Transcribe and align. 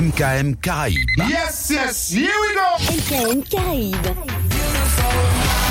MKM 0.00 0.56
Caraïbes. 0.56 0.98
Yes, 1.28 1.68
yes, 1.68 2.08
here 2.10 2.22
we 2.32 2.48
go 2.54 2.68
MKM 3.22 3.42
Caraïbes. 3.42 4.14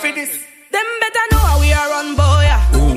Them 0.74 0.82
better 1.02 1.26
know 1.32 1.38
how 1.46 1.60
we 1.60 1.72
are 1.72 1.94
on 1.94 2.16
boy. 2.16 2.42
Yeah. 2.50 2.93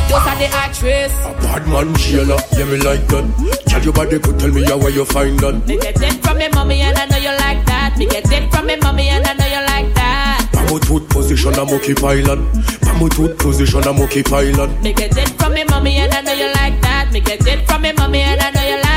Those 0.09 0.25
are 0.25 0.39
the 0.41 0.49
actress. 0.55 1.13
A 1.25 1.33
bad 1.45 1.67
man 1.67 1.93
jailer, 1.95 2.39
yeah 2.57 2.65
me 2.65 2.77
like 2.81 3.05
that. 3.07 3.61
Tell 3.69 3.83
your 3.83 3.93
body 3.93 4.17
could 4.19 4.39
tell 4.39 4.51
me 4.51 4.63
how 4.65 4.77
where 4.77 4.89
you 4.89 5.05
find 5.05 5.37
that. 5.39 5.65
Me 5.67 5.77
get 5.77 6.01
it 6.01 6.13
from 6.25 6.37
me 6.37 6.47
mommy 6.49 6.81
and 6.81 6.97
I 6.97 7.05
know 7.05 7.17
you 7.17 7.29
like 7.37 7.63
that. 7.67 7.95
Me 7.97 8.07
get 8.07 8.25
it 8.31 8.51
from 8.51 8.65
me 8.65 8.75
mommy 8.77 9.09
and 9.09 9.25
I 9.27 9.33
know 9.35 9.45
you 9.45 9.63
like 9.71 9.93
that. 9.93 10.49
Pamu 10.53 10.81
tooth 10.81 11.07
position 11.09 11.53
I'm 11.53 11.69
occupying. 11.69 12.25
Pamu 12.25 13.07
tooth 13.15 13.37
position 13.37 13.83
I'm 13.83 14.01
occupying. 14.01 14.57
Me 14.81 14.91
get 14.93 15.15
it 15.15 15.29
from 15.37 15.53
me 15.53 15.63
mommy 15.65 15.97
and 15.97 16.11
I 16.11 16.21
know 16.21 16.33
you 16.33 16.49
like 16.61 16.81
that. 16.81 17.09
Me 17.13 17.19
get 17.21 17.45
it 17.45 17.67
from 17.69 17.83
me 17.83 17.93
mommy 17.93 18.21
and 18.21 18.41
I 18.41 18.49
know 18.49 18.63
you 18.65 18.71
like 18.73 18.81
that. 18.83 18.88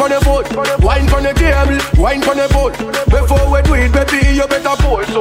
on 0.00 0.08
the 0.10 0.20
boat, 0.20 0.46
wine 0.82 1.08
on 1.10 1.22
the 1.22 1.32
table, 1.34 2.00
wine 2.02 2.22
on 2.24 2.36
the 2.36 2.48
boat. 2.54 2.72
Before 3.10 3.44
we 3.52 3.60
do 3.62 3.74
it, 3.74 3.92
baby, 3.92 4.34
you 4.36 4.46
better 4.46 4.76
pull. 4.82 5.02
So, 5.04 5.20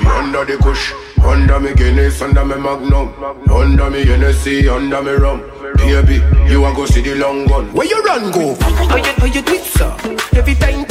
we 0.00 0.06
under 0.06 0.44
the 0.44 0.56
kush, 0.62 0.92
under 1.22 1.60
me 1.60 1.74
Guinness, 1.74 2.22
under 2.22 2.44
me 2.44 2.56
Magnum, 2.56 3.12
under 3.50 3.90
me 3.90 4.04
Hennessy, 4.04 4.68
under 4.68 5.02
me 5.02 5.12
rum. 5.12 5.40
Baby, 5.76 6.22
you 6.50 6.62
want 6.62 6.76
go 6.76 6.86
see 6.86 7.02
the 7.02 7.14
long 7.16 7.46
gun? 7.46 7.72
Where 7.72 7.86
you 7.86 8.02
run 8.04 8.30
go? 8.32 8.56
How 8.60 8.96
you, 8.96 9.02
how 9.20 9.26
you 9.26 9.42
do 9.42 9.52
it, 9.54 9.62
sir? 9.62 9.94
Every 10.34 10.54
time. 10.54 10.86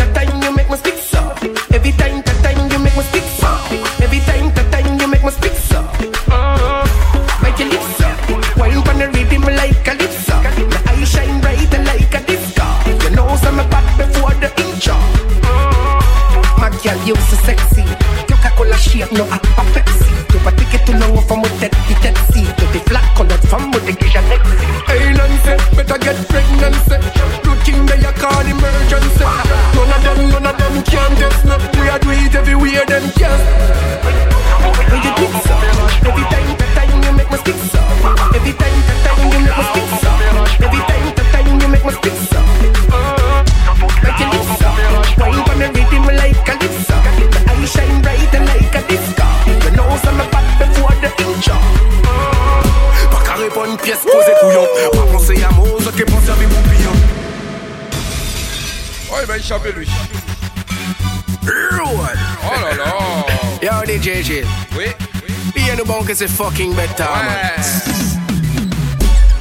Il 64.33 64.45
Oui. 64.77 65.69
a 65.69 65.75
nos 65.75 65.83
bon 65.83 66.03
que 66.03 66.15
c'est 66.15 66.29
fucking 66.29 66.73
better. 66.73 67.03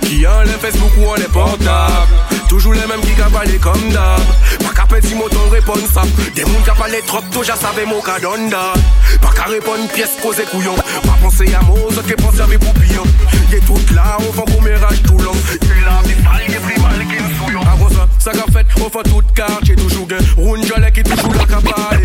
Qui 0.01 0.27
a 0.27 0.43
les 0.43 0.51
Facebook 0.51 0.91
ou 0.99 1.15
les 1.17 1.23
est 1.23 1.29
portable 1.29 2.11
Toujours 2.49 2.73
les 2.75 2.81
mêmes 2.81 3.01
qui 3.03 3.13
cabalent 3.15 3.57
comme 3.61 3.89
d'hab 3.93 4.21
Pas 4.59 4.75
qu'à 4.81 4.87
petit 4.97 5.15
mot 5.15 5.29
ton 5.29 5.49
réponse. 5.51 5.95
Des 6.35 6.45
mouns 6.45 6.61
qui 6.65 6.73
parlent 6.77 6.97
trop 7.07 7.21
tôt, 7.31 7.45
j'en 7.47 7.55
savais 7.55 7.87
mon 7.87 8.01
cadonda 8.01 8.73
Pas 9.23 9.29
qu'à 9.31 9.45
répondre 9.45 9.87
pièce 9.95 10.17
et 10.19 10.43
couillon 10.57 10.75
Pas 10.75 11.19
penser 11.23 11.55
à 11.55 11.61
mots, 11.63 11.77
autres 11.89 12.03
qui 12.05 12.15
pensent 12.15 12.41
à 12.41 12.49
mes 12.49 12.59
poupillons 12.59 13.05
est 13.53 13.65
tout 13.67 13.95
là, 13.95 14.17
on 14.21 14.31
vend 14.33 14.43
qu'on 14.45 14.61
rage 14.63 15.03
tout 15.05 15.19
long 15.19 15.33
C'est 15.51 15.85
là, 15.85 16.01
vie 16.05 16.15
pas, 16.23 16.39
les 16.49 16.55
plus 16.55 16.81
mal 16.83 16.99
qu'il 16.99 17.37
souillon 17.39 17.61
ça, 17.91 18.09
ça 18.19 18.33
qu'a 18.33 18.53
fait, 18.53 18.67
on 18.79 18.91
fait 18.91 19.09
tout 19.09 19.23
j'ai 19.63 19.77
Toujours 19.77 20.07
gain, 20.09 20.19
rouges 20.37 20.61
qui 20.95 21.03
toujours 21.05 21.35
la 21.35 21.45
cabale 21.45 22.05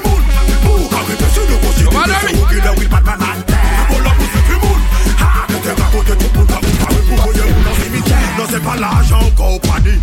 pas 8.63 8.75
l'argent 8.77 9.19
compagnie. 9.35 9.99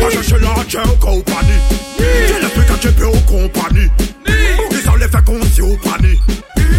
Pas 0.00 0.10
chercher 0.10 0.38
l'argent 0.38 0.90
compagnie. 1.00 1.60
J'ai 1.98 2.40
le 2.42 2.50
truc 2.50 2.70
à 2.70 2.78
tu 2.78 2.88
peux 2.92 3.06
compagnie. 3.26 3.88
Ils 4.26 4.88
ont 4.90 4.94
les 4.96 5.08
faits 5.08 5.24
qu'on 5.24 5.42
s'y 5.46 5.62
au 5.62 5.76
panier. 5.78 6.18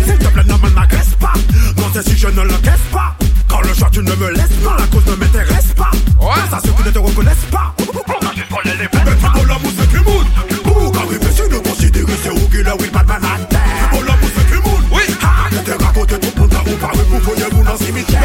S'il 0.06 0.18
te 0.18 0.28
plaît, 0.28 0.44
ne 0.46 0.70
m'agresse 0.76 1.16
pas. 1.20 1.34
Non, 1.78 1.84
c'est 1.94 2.08
si 2.10 2.18
je 2.18 2.28
ne 2.28 2.42
le 2.42 2.54
caisse 2.64 2.88
pas. 2.92 3.16
Quand 3.48 3.62
le 3.62 3.74
choix, 3.74 3.90
tu 3.92 4.00
ne 4.00 4.16
me 4.16 4.30
laisses 4.32 4.58
pas. 4.64 4.76
La 4.80 4.86
cause 4.88 5.06
ne 5.06 5.16
m'intéresse 5.16 5.74
pas. 5.76 5.92
Ouais. 6.22 6.44
à 6.52 6.60
ceux 6.64 6.72
qui 6.72 6.84
ne 6.86 6.92
te 6.92 7.00
reconnaissent 7.00 7.48
pas. 7.52 7.74
On 7.82 8.26
va 8.26 8.32
juste 8.36 8.48
coller 8.50 8.72
les 8.76 8.88
bêtes. 8.88 9.06
Mais 9.06 9.16
pas 9.16 9.30
pour 9.30 9.46
l'amour, 9.46 9.72
c'est 9.78 9.90
du 9.90 9.98
mood. 10.00 10.64
Pour 10.64 10.92
qu'arriver, 10.92 11.32
si 11.36 11.50
nous 11.50 11.62
considérer, 11.62 12.18
c'est 12.24 12.32
où 12.32 12.48
qu'il 12.50 12.68
a, 12.68 12.76
oui, 12.76 12.88
pas 12.88 13.04
de 13.04 13.08
manate. 13.08 13.56
Pour 13.92 14.04
l'amour, 14.04 14.30
c'est 14.36 14.48
du 14.50 14.56
mood. 14.56 14.84
Oui. 14.92 15.04
Ah, 15.22 15.50
Je 15.52 15.58
t'ai 15.58 15.84
raconté 15.84 16.20
tout 16.20 16.32
pour 16.32 16.50
t'avouer 16.50 16.74
Par 16.76 16.92
par 16.92 17.00
vous 17.04 17.20
voyez 17.22 17.46
vous 17.52 17.64
dans 17.64 17.78
cimetière. 17.78 18.22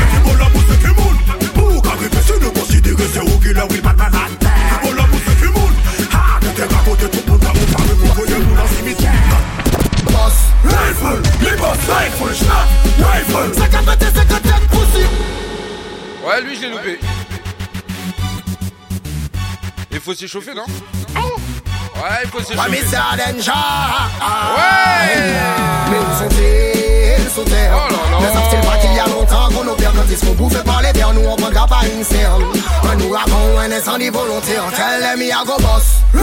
Ah 16.35 16.41
lui, 16.41 16.57
je 16.57 16.63
l'ai 16.63 16.71
loupé. 16.71 16.99
Il 19.91 20.01
faut 20.01 20.15
s'échauffer, 20.15 20.55
non 20.55 20.63
Ouais, 20.63 22.09
il 22.25 22.31
faut 22.31 22.39
s'échauffer. 22.39 22.59
Ouais, 22.59 22.79
Oh 27.37 27.39
pas 28.67 28.79
qu'il 28.81 28.95
y 28.95 28.99
a 28.99 29.05
longtemps 29.07 29.49
qu'on 29.51 29.69
opère 29.69 29.93
quand 29.93 29.99
ils 30.11 30.17
sont 30.17 30.33
bouffés 30.33 30.65
par 30.65 30.81
les 30.81 30.93
terres, 30.95 31.13
nous 31.13 31.21
on 31.27 31.37
pas 31.37 31.81
une 31.83 32.99
nous 33.07 33.15
avons 33.15 33.59
un 33.59 33.71
incendie 33.73 34.09
volontaire, 34.09 34.63
tel 34.75 35.19
boss 35.59 36.23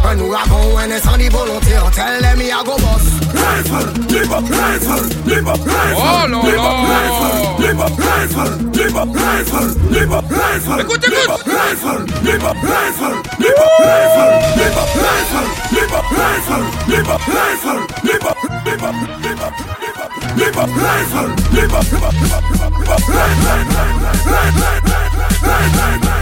Un 0.09 0.17
ouragan 0.17 0.71
ou 0.71 0.77
un 0.77 0.89
incendie 0.89 1.27
volontaire, 1.27 1.83
tel 1.93 2.21
les 2.37 2.45
Miago 2.45 2.77
Boss. 2.77 3.03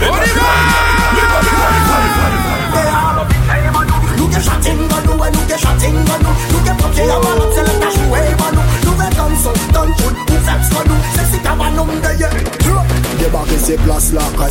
¡Unimos! 0.00 1.01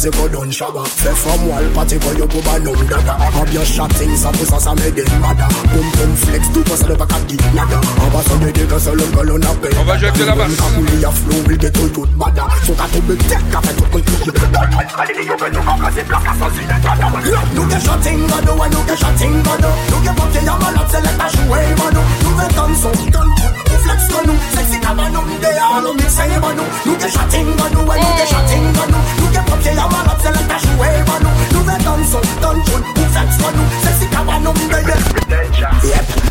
Cause 0.02 0.18
you 0.18 0.18
go 0.18 0.28
down 0.34 0.50
shower 0.50 0.82
Say 0.90 1.14
from 1.14 1.46
wall 1.48 1.62
party 1.78 2.00
Go 2.02 2.10
you 2.18 2.26
go 2.26 2.42
by 2.42 2.58
no 2.58 2.74
data 2.74 3.14
Have 3.22 3.54
your 3.54 3.62
shot 3.66 3.92
things 3.94 4.26
Up 4.26 4.34
us 4.34 4.66
a 4.66 4.74
made 4.74 4.98
it 4.98 5.06
matter 5.22 5.46
Boom 5.70 5.86
boom 5.94 6.16
flex 6.18 6.44
Tu 6.50 6.62
passes 6.64 6.88
le 6.88 6.96
bac 6.96 7.14
à 7.14 7.20
dit 7.30 7.38
nada 7.54 7.80
On 8.02 8.08
va 8.10 8.24
se 8.24 8.34
méditer 8.40 8.66
Que 8.66 8.80
seul 8.80 9.00
un 9.00 9.16
colon 9.16 9.36
a 9.38 9.54
payé 9.62 9.78
On 9.80 9.84
va 9.86 9.98
jouer 10.00 10.08
avec 10.08 10.26
la 10.26 10.34
basse 10.36 10.56
Quand 10.58 10.82
il 10.92 11.00
y 11.02 11.06
a 11.06 11.12
flow 11.12 11.44
Il 11.52 11.58
détruit 11.60 11.90
toute 11.92 12.10
bada 12.18 12.48
Son 12.66 12.74
gâteau 12.74 13.00
me 13.08 13.16
tête 13.16 13.38
Qu'a 13.52 13.62
fait 13.62 13.74
tout 13.76 13.86
contigu 13.92 14.32
Allez 14.98 15.14
les 15.20 15.24
yeux 15.24 15.36
Nous 15.54 15.70
remplacer 15.70 16.02
Black 16.08 16.22
assassin 16.32 17.36
Nous 17.54 17.66
que 17.68 17.80
shotting 17.80 18.20
Mano 18.22 18.54
Nous 18.72 18.82
que 18.82 18.98
shotting 19.00 19.34
Mano 19.38 19.68
Nous 19.92 20.02
que 20.02 20.16
pompier 20.20 20.42
Y'a 20.44 20.54
malade 20.54 20.88
C'est 20.90 21.02
l'être 21.02 21.24
à 21.26 21.30
jouer 21.30 21.62
Mano 21.78 22.00
Nous 22.24 22.32
que 22.32 22.56
danson 22.56 22.92
Danson 23.12 23.61
flex 23.92 24.12
for 24.12 24.24
you 24.32 24.38
Sexy 24.56 24.80
cover 24.82 25.10
no, 25.12 25.22
they 25.40 25.58
all 25.58 25.86
on 25.88 25.96
me 25.96 26.04
say 26.08 26.32
for 26.40 26.54
you 26.56 26.66
You 26.88 26.96
get 26.98 27.12
shot 27.12 27.34
in 27.34 27.48
for 27.60 27.68
you, 27.72 27.84
get 27.86 28.28
shot 28.28 28.48
in 28.56 28.64
for 28.76 28.88
you 28.88 29.00
You 29.20 29.28
get 29.36 29.46
pop 29.48 29.64
your 29.64 29.76
wall 29.76 30.08
up, 30.12 30.20
select 30.22 30.52
a 30.52 30.58
shoe 30.60 30.78
way 30.80 30.96
for 31.06 31.18
you 31.22 31.32
You 31.60 31.62
get 31.68 31.82
done 31.84 32.04
so, 32.08 32.20
done 32.42 32.60
so, 32.66 32.76
who 32.80 33.04
flex 33.12 33.30
for 33.38 33.52
you 33.52 33.66
Sexy 33.84 34.08
cover 34.08 34.40
no, 34.42 34.52
they 34.54 34.84
get 34.86 35.84
Yep 35.84 36.31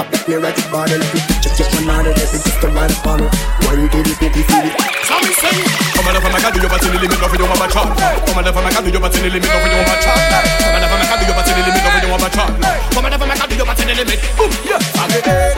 clear 0.31 0.47
at 0.47 0.55
the 0.55 0.63
bottle. 0.71 1.03
If 1.03 1.11
you 1.43 1.51
check 1.51 1.67
your 1.75 1.83
banana, 1.83 2.11
yes, 2.15 2.31
it's 2.31 2.47
just 2.47 2.63
a 2.63 2.67
man 2.71 2.87
follow. 3.03 3.27
One 3.67 3.83
day 3.91 3.99
you 3.99 4.15
get 4.15 4.31
it, 4.31 4.45
feel 4.47 4.63
it. 4.63 4.71
Come 5.03 5.27
and 5.27 5.35
sing. 5.43 5.59
Come 5.91 6.07
and 6.07 6.15
if 6.15 6.23
I'm 6.23 6.35
a 6.35 6.39
god, 6.39 6.55
you 6.55 6.63
over 6.63 6.79
to 6.79 6.87
the 6.87 6.97
limit 7.03 7.19
of 7.19 7.31
your 7.35 7.47
mama 7.51 7.67
chop. 7.67 7.91
Come 7.91 8.39
and 8.39 8.47
if 8.47 8.55
I'm 8.55 8.63
a 8.65 8.69
god, 8.71 8.83
you 8.87 8.95
over 8.95 9.09
to 9.11 9.19
the 9.19 9.27
limit 9.27 9.51
of 9.51 9.61
your 9.67 9.83
mama 9.83 9.95
chop. 9.99 10.23
Come 10.55 10.75
and 10.79 10.85
if 10.87 10.91
I'm 10.95 11.01
a 11.01 11.03
god, 11.11 11.19
you 11.27 11.35
over 11.35 11.43
to 11.43 11.51
the 11.51 11.61
limit 11.67 11.83
of 11.83 11.93
your 11.99 12.11
mama 12.15 12.29
chop. 12.31 12.51
Come 12.95 13.03
on, 13.03 13.11
if 13.11 13.21
I'm 13.27 13.31
a 13.31 13.33
god, 13.35 13.49
you 13.51 13.59
over 13.67 13.75
to 13.75 13.83
the 13.83 13.93
limit. 13.99 14.19
Boom, 14.39 14.51
yeah. 14.63 14.81
Fag 14.95 15.11
it 15.19 15.27
in, 15.27 15.55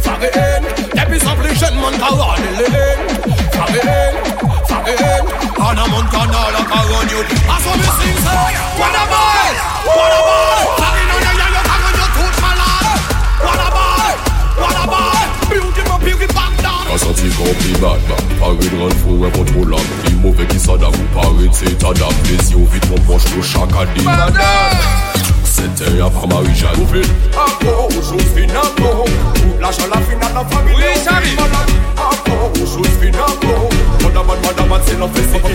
fag 0.00 0.22
it 0.24 0.36
in. 0.40 0.60
That 0.96 1.08
is 1.12 1.24
obligation, 1.28 1.72
man, 1.76 1.92
to 2.00 2.08
run 2.16 2.40
the 2.40 2.52
lane. 2.64 3.00
Fag 3.52 3.76
it 3.76 3.84
in, 3.92 4.12
fag 4.64 4.86
it 4.88 5.00
in. 5.04 5.20
On 5.60 5.76
a 5.76 5.84
month 5.84 6.16
and 6.16 6.32
all 6.32 6.54
up 6.64 6.72
on 6.72 7.06
you. 7.12 7.20
That's 7.44 7.60
what 7.68 7.76
we 7.76 7.88
sing, 8.00 8.16
sir. 8.24 8.36
What 8.80 8.88
a 8.88 9.04
boy, 9.04 9.48
what 9.84 10.12
a 10.16 10.20
boy. 10.24 10.64
Fag 10.80 10.96
it 10.96 11.12
on 11.12 11.20
your 11.20 11.43
Ka 16.04 16.96
sati 16.98 17.28
kompi 17.32 17.72
badman 17.80 18.20
Pare 18.40 18.66
dran 18.70 18.92
fwo 19.02 19.16
wè 19.22 19.30
pon 19.34 19.46
tro 19.50 19.62
lam 19.72 19.86
mou 20.20 20.34
vek 20.36 20.52
ki 20.52 20.60
sadam 20.60 20.92
Pare 21.16 21.48
tse 21.50 21.72
tadam 21.80 22.14
Lesi 22.28 22.54
ou 22.60 22.68
vit 22.70 22.86
mou 22.90 23.00
poch 23.08 23.24
to 23.32 23.40
chaka 23.42 23.88
di 23.94 24.04
C'était 25.54 26.00
avant 26.00 26.26
Marie-Jeanne 26.26 26.74
Jouvin 26.74 27.00
Encore 27.38 27.88
Jouvin 27.92 28.46
encore 28.58 29.04
L'argent 29.60 29.84
la 29.94 30.00
fin 30.00 30.16
à 30.16 30.34
la 30.34 30.44
famille 30.50 30.74
Oui 30.76 31.00
ça 31.04 31.12
arrive 31.12 31.38
Encore 31.94 32.50
Jouvin 32.56 33.12
encore 33.14 33.68
Madame 34.02 34.66
madame 34.66 34.80
c'est 34.84 34.98
l'enfer 34.98 35.22
c'est 35.32 35.40
qui 35.40 35.54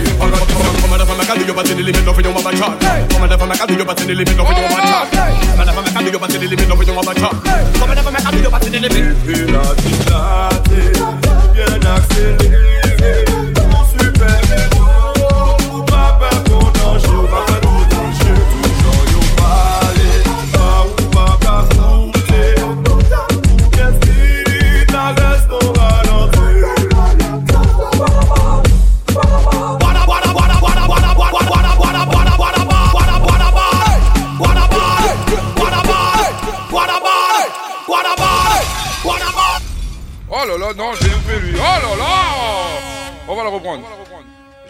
Oh 40.70 40.74
non, 40.74 40.92
j'ai 41.00 41.08
loupé 41.08 41.36
lui. 41.40 41.50
Oh 41.54 41.58
là 41.58 41.96
là 41.96 43.14
On 43.26 43.34
va 43.34 43.42
le 43.42 43.48
reprendre. 43.48 43.84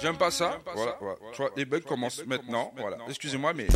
J'aime 0.00 0.16
pas 0.16 0.30
ça. 0.30 0.56
voilà, 0.74 0.92
Tu 1.34 1.42
les 1.58 1.66
bugs 1.66 1.80
commencent 1.80 2.22
maintenant. 2.26 2.72
Voilà. 2.78 2.96
Excusez-moi, 3.06 3.52
mais. 3.54 3.66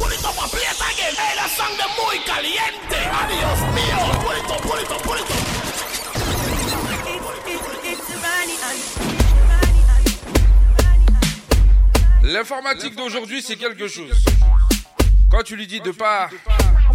L'informatique 12.23 12.97
d'aujourd'hui, 12.97 13.43
c'est 13.43 13.57
quelque 13.57 13.87
chose. 13.87 14.17
Quand 15.31 15.43
tu 15.43 15.57
lui 15.57 15.67
dis 15.67 15.83
de 15.83 15.91
pas 15.91 16.31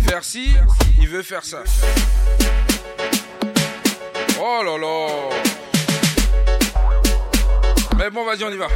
faire 0.07 0.24
ci, 0.24 0.55
il 1.00 1.07
veut 1.07 1.21
faire 1.24 1.43
ça. 1.45 1.59
Oh 4.41 4.63
là 4.63 4.77
là. 4.77 4.88
Mais 7.98 8.10
bon, 8.10 8.24
vas-y, 8.25 8.41
on 8.46 8.50
y 8.50 8.55
va. 8.55 8.67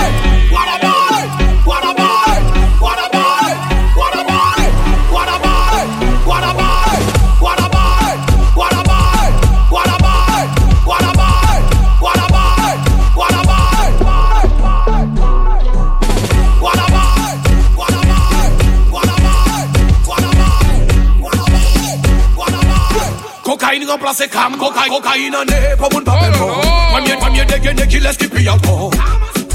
no 23.97 24.03
place 24.05 24.27
cam 24.27 24.53
Coca, 24.57 24.85
cocaine 24.89 25.33
and 25.35 25.49
eh, 25.49 25.75
pas 25.75 25.89
bon 25.89 26.01
papel 26.03 26.31
Premier, 26.31 27.15
premier 27.17 27.45
dégainé 27.45 27.87
qui 27.87 27.99
laisse 27.99 28.17
qui 28.17 28.27
pille 28.27 28.49
encore 28.49 28.91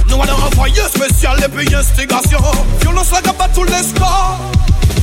Nous 0.08 0.14
allons 0.20 0.32
envoyer 0.50 0.82
spécial 0.92 1.36
et 1.44 1.48
puis 1.48 1.72
instigation 1.74 2.38
Violence 2.80 3.12
la 3.12 3.20
gaba 3.20 3.46
tous 3.54 3.64
les 3.64 3.82
scores 3.82 4.38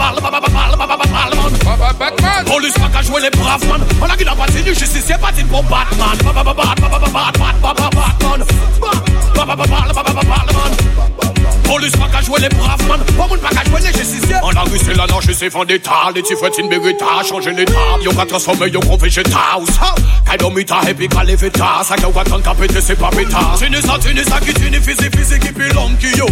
bad, 0.05 0.35
bad, 0.77 1.97
bad, 1.99 2.45
Police 2.45 2.73
pas 2.75 2.87
qu'à 2.93 3.01
jouer 3.01 3.21
les 3.21 3.29
braves 3.29 3.67
man 3.67 3.81
On 4.01 4.05
a 4.05 4.15
qui 4.17 4.25
n'a 4.25 4.35
pas 4.35 4.47
de 4.47 4.59
du 4.61 4.73
justicier 4.73 5.15
pas 5.19 5.31
de 5.31 5.43
pour 5.47 5.63
Batman 5.63 6.17
Batman 6.23 6.55
Batman 6.55 6.75
Batman 6.81 7.03
Batman 7.03 8.43
Batman 8.79 8.97
Batman 9.33 9.91
Batman 9.93 9.95
Batman 9.95 11.22
Police 11.63 11.95
pa 11.97 12.07
ka 12.11 12.21
jwe 12.21 12.39
le 12.39 12.49
brav 12.49 12.79
man, 12.87 12.99
pa 13.17 13.27
moun 13.27 13.39
pa 13.41 13.49
ka 13.55 13.63
jwe 13.65 13.79
le 13.79 13.91
jesisye 13.95 14.37
An 14.43 14.51
la 14.55 14.63
ruse 14.67 14.91
la 14.95 15.07
nan 15.07 15.21
jese 15.21 15.47
vendeta, 15.51 16.11
Les 16.13 16.21
ti 16.23 16.35
fwetin 16.35 16.67
berita, 16.67 17.19
chanje 17.27 17.49
l'eta 17.49 17.81
Yo 18.03 18.11
ka 18.11 18.25
transforme 18.25 18.67
yo 18.71 18.79
kon 18.83 18.97
vejeta 19.01 19.45
ou 19.59 19.65
sa, 19.67 19.93
kay 20.27 20.37
do 20.37 20.49
mita 20.51 20.81
epi 20.91 21.07
ka 21.07 21.23
leveta 21.23 21.81
Sa 21.87 21.95
ka 21.95 22.09
watan 22.09 22.43
ka 22.43 22.53
pete 22.53 22.81
se 22.81 22.95
pa 22.95 23.09
peta 23.15 23.43
Tini 23.57 23.81
sa, 23.81 23.97
tini 23.97 24.23
sa 24.23 24.39
ki 24.39 24.53
tini 24.53 24.79
physique, 24.79 25.15
physique 25.15 25.41
ki 25.47 25.53
pi 25.53 25.69
lom 25.73 25.95
qui 25.97 26.11
yo 26.17 26.27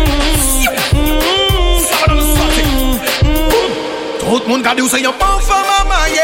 Tout 4.18 4.42
le 4.46 4.48
monde 4.48 4.66
a 4.66 4.74
où 4.82 4.88
c'est 4.88 5.00
y'a 5.00 5.12
pas 5.12 5.38
femme 5.40 5.64
à 5.80 5.84
mailler. 5.84 6.20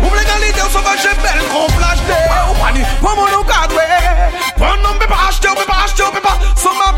Ou 0.00 0.04
l'égalité, 0.14 0.60
on 0.66 0.70
s'en 0.70 0.80
va 0.82 0.96
chez 0.96 1.08
belle 1.22 1.42
qu'on 1.52 1.66
plage 1.76 2.00
des. 2.06 2.14
Ou 2.50 3.04
pas 3.06 3.14
mon 3.14 3.22
nom 4.82 4.96
mais 4.98 5.06
pas 5.06 5.16
acheter, 5.28 5.48
mais 5.54 5.64
pas 5.64 5.84
acheter, 5.84 6.02
mais 6.14 6.20
pas. 6.20 6.38
Sans 6.56 6.74
ma 6.74 6.95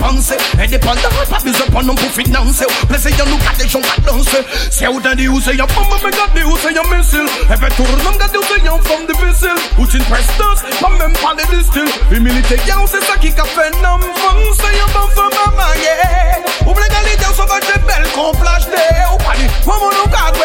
Indépendant, 0.62 1.10
pas 1.28 1.38
besoin 1.40 1.66
de 1.66 1.70
prendre 1.72 1.94
pour 1.96 2.10
financer. 2.12 2.64
Plaisir, 2.88 3.24
nous 3.26 3.36
qu'à 3.38 3.52
des 3.64 3.68
gens 3.68 3.80
à 3.80 4.00
danser. 4.02 4.38
C'est 4.70 4.86
où 4.86 5.00
t'as 5.00 5.16
dit 5.16 5.26
c'est 5.44 5.56
y'a 5.56 5.66
pomme, 5.66 5.86
mais 5.90 6.12
t'as 6.12 6.28
dit 6.40 6.46
c'est 6.62 6.72
y'a 6.72 6.82
missile. 6.96 7.26
Et 7.52 7.56
puis 7.56 7.74
tourne, 7.74 8.16
t'as 8.20 8.28
dit 8.28 8.36
où 8.38 8.44
c'est 8.48 8.62
y'a 8.64 8.70
forme 8.70 9.06
de 9.08 9.26
missile. 9.26 9.50
Ou 9.80 9.86
c'est 9.90 9.98
une 9.98 10.04
prestance, 10.04 10.60
pas 10.80 10.90
même 10.96 11.12
pas 11.14 11.34
les 11.36 11.56
distill. 11.58 11.90
Humilité, 12.12 12.56
y'a 12.64 12.76
c'est 12.86 13.02
ça 13.04 13.16
qui 13.20 13.26
a 13.40 13.44
fait 13.44 13.72
nom. 13.82 13.98
Femme, 14.14 14.70
y'a 14.76 14.86
bon 14.94 15.08
femme 15.16 15.40
à 15.44 15.56
marier. 15.56 16.38
Ou 16.66 16.70
on 16.70 17.34
s'en 17.34 17.46
va 17.46 17.58
de 17.58 17.82
belle 17.84 18.08
qu'on 18.14 18.30
plage 18.30 18.66
des. 18.66 19.08
Ou 19.12 19.16
pas 19.16 19.34
dit, 19.36 19.48
maman, 19.66 19.90
nous 19.90 20.08
cadre. 20.08 20.38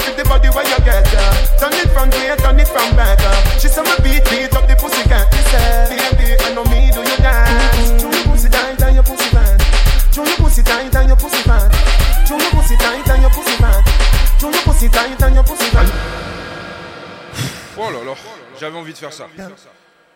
j'avais 18.59 18.77
envie 18.77 18.93
de 18.93 18.97
faire 18.99 19.11
ça. 19.11 19.27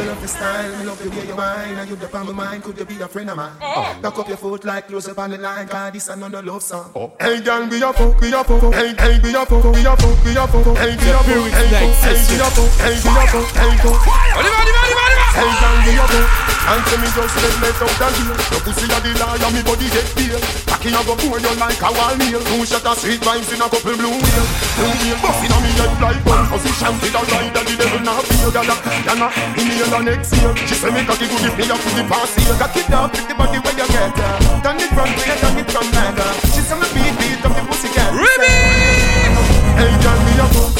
Me 0.00 0.06
love 0.08 0.22
the 0.22 0.28
style, 0.28 0.72
me 0.80 0.84
love 0.88 0.96
the 1.04 1.10
way 1.12 1.28
you 1.28 1.36
whine 1.36 1.76
And 1.76 1.84
you 1.90 1.94
dip 1.94 2.14
on 2.14 2.32
my 2.34 2.56
could 2.64 2.72
you 2.78 2.86
be 2.88 2.96
a 3.04 3.08
friend 3.08 3.28
of 3.28 3.36
mine? 3.36 3.52
Back 4.00 4.16
up 4.16 4.26
your 4.28 4.38
foot 4.40 4.64
like 4.64 4.88
close 4.88 5.06
up 5.12 5.18
on 5.18 5.28
the 5.28 5.36
line 5.36 5.68
Cause 5.68 5.92
this 5.92 6.08
another 6.08 6.40
love 6.40 6.62
song 6.62 6.88
Hey 7.20 7.44
girl, 7.44 7.68
be 7.68 7.76
a 7.84 7.92
fuck, 7.92 8.16
be 8.16 8.32
a 8.32 8.40
fuck 8.40 8.64
Hey, 8.72 8.96
hey, 8.96 9.20
be 9.20 9.28
a 9.36 9.44
fuck, 9.44 9.60
be 9.60 9.84
a 9.84 9.92
fuck, 9.92 10.16
be 10.24 10.32
a 10.32 10.40
fuck 10.48 10.72
Hey, 10.80 10.96
be 10.96 11.04
a 11.04 11.20
fuck, 11.20 11.52
hey, 11.52 11.68
be 11.68 11.84
a 11.84 11.84
fuck 11.84 12.00
Hey, 12.00 12.96
be 12.96 13.12
a 13.12 13.24
fuck, 13.28 13.48
hey, 13.60 13.76
go 13.84 13.92
Oliver, 13.92 14.40
Oliver, 14.40 14.84
Oliver, 14.88 15.04
Oliver 15.04 15.28
Hey 15.36 15.52
girl, 15.60 15.76
be 15.84 15.92
a 15.92 16.04
fuck 16.08 16.68
And 16.72 16.82
tell 16.88 16.96
me 17.04 17.08
just 17.12 17.36
let 17.36 17.56
me 17.60 17.68
out 17.68 18.00
and 18.00 18.16
hear 18.16 18.36
Your 18.56 18.60
pussy 18.64 18.86
a 18.88 18.96
the 19.04 19.10
liar, 19.20 19.50
me 19.52 19.60
body 19.68 19.86
get 19.92 20.06
beer 20.16 20.40
cocky, 20.80 20.94
I 20.94 21.02
go 21.04 21.14
pour 21.16 21.38
you 21.38 21.54
like 21.60 21.82
a 21.82 21.90
wallmeal. 21.92 22.40
Two 22.48 22.64
shot 22.66 22.84
of 22.86 22.96
sweet 22.98 23.20
vibes 23.20 23.52
in 23.52 23.60
a 23.60 23.68
couple 23.68 23.94
blue 23.96 24.08
wheel. 24.16 24.46
Blue 24.80 24.94
wheel 25.04 25.18
busting 25.20 25.52
on 25.52 25.60
me 25.62 25.70
head 25.76 25.92
like 26.00 26.20
one 26.24 26.46
position. 26.48 26.92
Did 27.04 27.14
I 27.14 27.20
ride 27.28 27.52
that 27.52 27.64
the 27.68 27.74
devil 27.76 28.00
not 28.00 28.24
feel? 28.24 28.50
Gala, 28.50 28.76
gala, 29.04 29.28
in 29.60 29.66
the 29.68 29.74
year 29.76 30.00
next 30.04 30.32
year. 30.40 30.50
She 30.64 30.74
say 30.74 30.90
me 30.90 31.04
cocky 31.04 31.28
good 31.28 31.44
if 31.44 31.54
me 31.58 31.64
up 31.68 31.80
to 31.80 31.90
the 31.92 32.04
past 32.08 32.34
here. 32.40 32.56
Got 32.56 32.72
it 32.76 32.90
up 32.92 33.12
the 33.12 33.34
body 33.36 33.58
where 33.60 33.76
you 33.76 33.86
get 33.88 34.12
her. 34.16 34.32
Done 34.64 34.80
it 34.80 34.90
from 34.96 35.10
here, 35.20 35.38
done 35.44 35.58
it 35.60 35.68
from 35.68 35.86
there. 35.92 36.32
She 36.56 36.62
say 36.64 36.76
me 36.76 36.86
beat, 36.96 37.12
beat 37.20 37.44
up 37.44 37.52
the 37.52 37.62
pussy 37.68 37.88
cat. 37.92 38.08
Ribbon! 38.14 39.36
Hey, 39.76 39.92
girl, 40.00 40.18
me 40.24 40.34
a 40.40 40.46
go. 40.54 40.79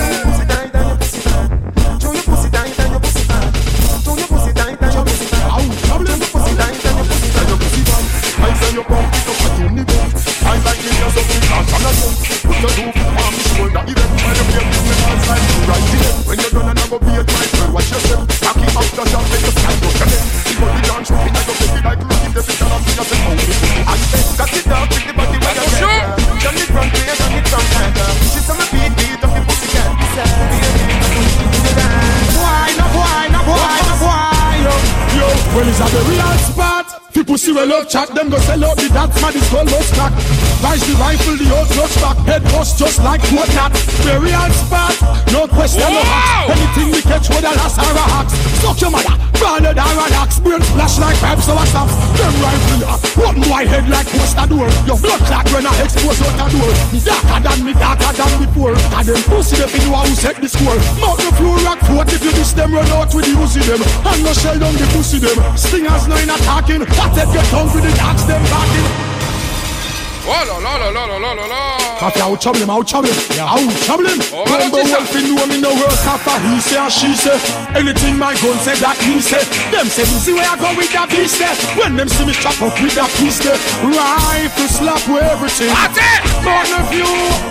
I 8.89 8.89
like 8.89 10.81
the 10.81 10.89
nails 10.89 11.13
of 11.13 11.21
a 11.21 11.37
gun. 11.45 11.95
Put 12.41 12.61
your 12.61 12.71
two 12.81 12.81
on 12.81 13.29
me 13.29 13.41
shoulder, 13.53 13.81
even 13.85 14.09
when 14.09 14.33
you 14.41 14.45
play 14.51 14.61
this 14.65 14.81
man's 14.81 15.21
time, 15.21 15.43
you 15.45 15.61
right 15.69 15.85
here. 15.91 16.13
When 16.25 16.37
you're 16.41 16.73
go 16.89 16.97
be 16.97 17.11
a 17.21 17.21
tight 17.21 17.51
man, 17.61 17.69
watch 17.77 17.89
yourself. 17.93 18.25
I 18.41 18.49
keep 18.57 18.73
up 18.73 18.89
the 18.89 19.03
shot, 19.05 19.25
make 19.29 19.43
the 19.45 19.51
sky 19.53 19.73
go 19.77 19.85
to 19.91 20.01
If 20.09 20.49
you 20.49 20.67
be 20.71 20.81
down, 20.81 21.01
shoot 21.05 21.21
me, 21.21 21.29
I 21.29 21.41
go 21.45 21.53
take 21.61 21.85
like 21.85 21.99
rocky, 22.09 22.27
the 22.33 22.41
picture 22.41 22.73
of 22.73 22.81
me, 22.81 22.91
I 22.97 23.03
say, 23.05 23.19
oh, 23.21 23.33
me. 23.37 23.73
I 23.85 23.95
say, 24.01 24.21
that's 24.41 24.53
it 24.57 24.65
down, 24.65 24.85
take 24.89 25.05
the 25.05 25.13
body 25.13 25.37
when 25.37 25.53
you're 25.61 25.73
there. 25.77 26.05
Turn 26.41 26.57
it 26.57 26.69
from 26.73 26.87
there, 26.89 27.15
turn 27.21 27.33
it 27.37 27.45
from 27.53 27.65
She's 28.33 28.49
on 28.49 28.55
my 28.57 28.65
feet, 28.65 28.93
beat 28.97 29.21
up 29.21 29.29
the 29.29 29.41
pussy 29.45 29.67
cat, 29.77 29.89
be 29.93 30.05
sad. 30.17 30.35
Why, 32.33 32.73
no, 32.81 32.85
why, 32.97 33.29
no, 33.29 33.39
why, 33.45 33.77
no, 33.85 33.93
why, 34.01 34.53
yo, 34.65 34.73
yo. 35.21 35.27
Well, 35.53 35.69
it's 35.69 35.77
at 35.85 35.89
the 35.93 36.01
real 36.09 36.33
spot. 36.49 37.10
The 37.21 37.25
pussy 37.37 37.51
well 37.53 37.71
up 37.73 37.87
chat, 37.87 38.09
them 38.17 38.31
go 38.33 38.39
sell 38.41 38.65
out 38.65 38.77
the 38.81 38.89
dance, 38.89 39.13
man, 39.21 39.29
it's 39.37 39.45
called 39.53 39.69
low 39.69 39.77
stack. 39.93 40.09
Vice 40.57 40.81
the 40.89 40.93
rifle, 40.97 41.37
the 41.37 41.45
old 41.53 41.69
clutch 41.69 41.93
back, 42.01 42.17
head 42.25 42.41
bust 42.49 42.79
just 42.81 42.97
like 43.05 43.21
what 43.37 43.45
not. 43.53 43.77
Very 44.01 44.33
on 44.33 44.49
spot, 44.49 44.89
no 45.29 45.45
question, 45.45 45.85
no 45.85 46.01
hacks. 46.01 46.49
Anything 46.57 46.89
we 46.89 47.01
catch 47.05 47.29
with 47.29 47.45
a 47.45 47.53
last 47.61 47.77
hour 47.77 48.01
hacks. 48.09 48.33
Suck 48.65 48.81
your 48.81 48.89
mother, 48.89 49.13
branded 49.37 49.77
hour 49.77 50.09
hacks. 50.17 50.41
Brain 50.41 50.65
flash 50.73 50.97
like 50.97 51.13
pipes 51.21 51.45
or 51.45 51.61
stops. 51.69 51.93
Them 52.17 52.33
rifle, 52.41 52.89
uh, 52.89 52.97
one 53.21 53.37
boy 53.45 53.69
head 53.69 53.85
like 53.85 54.09
post 54.17 54.37
a 54.41 54.45
door. 54.49 54.65
Your 54.89 54.97
blood 54.97 55.21
clot 55.21 55.45
when 55.53 55.69
I 55.69 55.69
expose 55.85 56.17
out 56.25 56.37
a 56.41 56.45
door. 56.49 56.71
Me 56.89 56.99
darker 57.05 57.37
than 57.37 57.59
me, 57.61 57.73
darker 57.77 58.13
than 58.17 58.33
before. 58.41 58.73
And 58.97 59.05
them 59.05 59.21
pussy, 59.29 59.61
they 59.61 59.69
be 59.69 59.77
know 59.93 60.01
who 60.09 60.13
set 60.17 60.41
the 60.41 60.49
score. 60.49 60.77
Mount 60.97 61.21
the 61.21 61.29
floor, 61.37 61.57
rock 61.69 61.85
foot, 61.85 62.09
if 62.09 62.25
you 62.25 62.33
miss 62.33 62.57
them, 62.57 62.73
run 62.73 62.89
out 62.97 63.13
with 63.13 63.29
the 63.29 63.37
Uzi 63.37 63.61
them. 63.69 63.81
And 64.09 64.19
no 64.25 64.33
shell 64.33 64.57
down 64.57 64.73
the 64.73 64.89
pussy 64.97 65.21
them. 65.21 65.37
Stingers 65.53 66.09
no 66.09 66.17
in 66.17 66.25
attacking 66.33 66.81
take 67.15 67.31
your 67.33 67.43
tongue 67.51 67.69
with 67.73 67.83
the 67.83 67.91
axe 68.01 68.23
them 68.23 68.41
back 68.47 68.69
in. 68.71 68.87
Oh 70.23 70.31
la 70.45 70.57
la 70.61 70.93
la 70.93 71.03
la 71.09 71.17
la 71.17 71.31
la 71.33 71.45
la 71.49 71.61
I'll 72.07 72.37
trouble 72.37 72.61
him, 72.61 72.69
I'll 72.69 72.83
trouble 72.83 73.09
him, 73.09 73.17
yeah. 73.35 73.45
I'll 73.49 73.67
trouble 73.83 74.05
him. 74.05 74.19
Oh, 74.31 74.45
Remember 74.45 74.85
one 74.85 75.05
fi 75.09 75.19
know 75.29 75.45
me 75.49 75.57
no 75.59 75.73
worse 75.73 76.05
after 76.05 76.37
he 76.47 76.59
say 76.61 76.77
and 76.77 76.93
she 76.93 77.13
say. 77.15 77.33
Anything 77.73 78.17
my 78.17 78.33
gun 78.37 78.57
say 78.61 78.77
that 78.79 78.97
he 79.01 79.19
say. 79.19 79.41
Them 79.73 79.87
say 79.89 80.03
me 80.05 80.17
see 80.21 80.33
where 80.33 80.45
I 80.47 80.55
go 80.57 80.71
with 80.77 80.93
that 80.93 81.09
beast 81.09 81.41
say. 81.41 81.51
When 81.79 81.95
them 81.97 82.07
see 82.07 82.25
me 82.25 82.33
chop 82.33 82.61
up 82.61 82.77
with 82.79 82.95
that 82.95 83.09
piece 83.17 83.41
say. 83.41 83.57
Rifle 83.81 84.69
slap 84.69 85.01
with 85.09 85.25
everything. 85.25 85.73
That's 85.73 85.97
it. 85.97 86.21
None 86.45 86.69
of 86.79 86.93
you. 86.93 87.50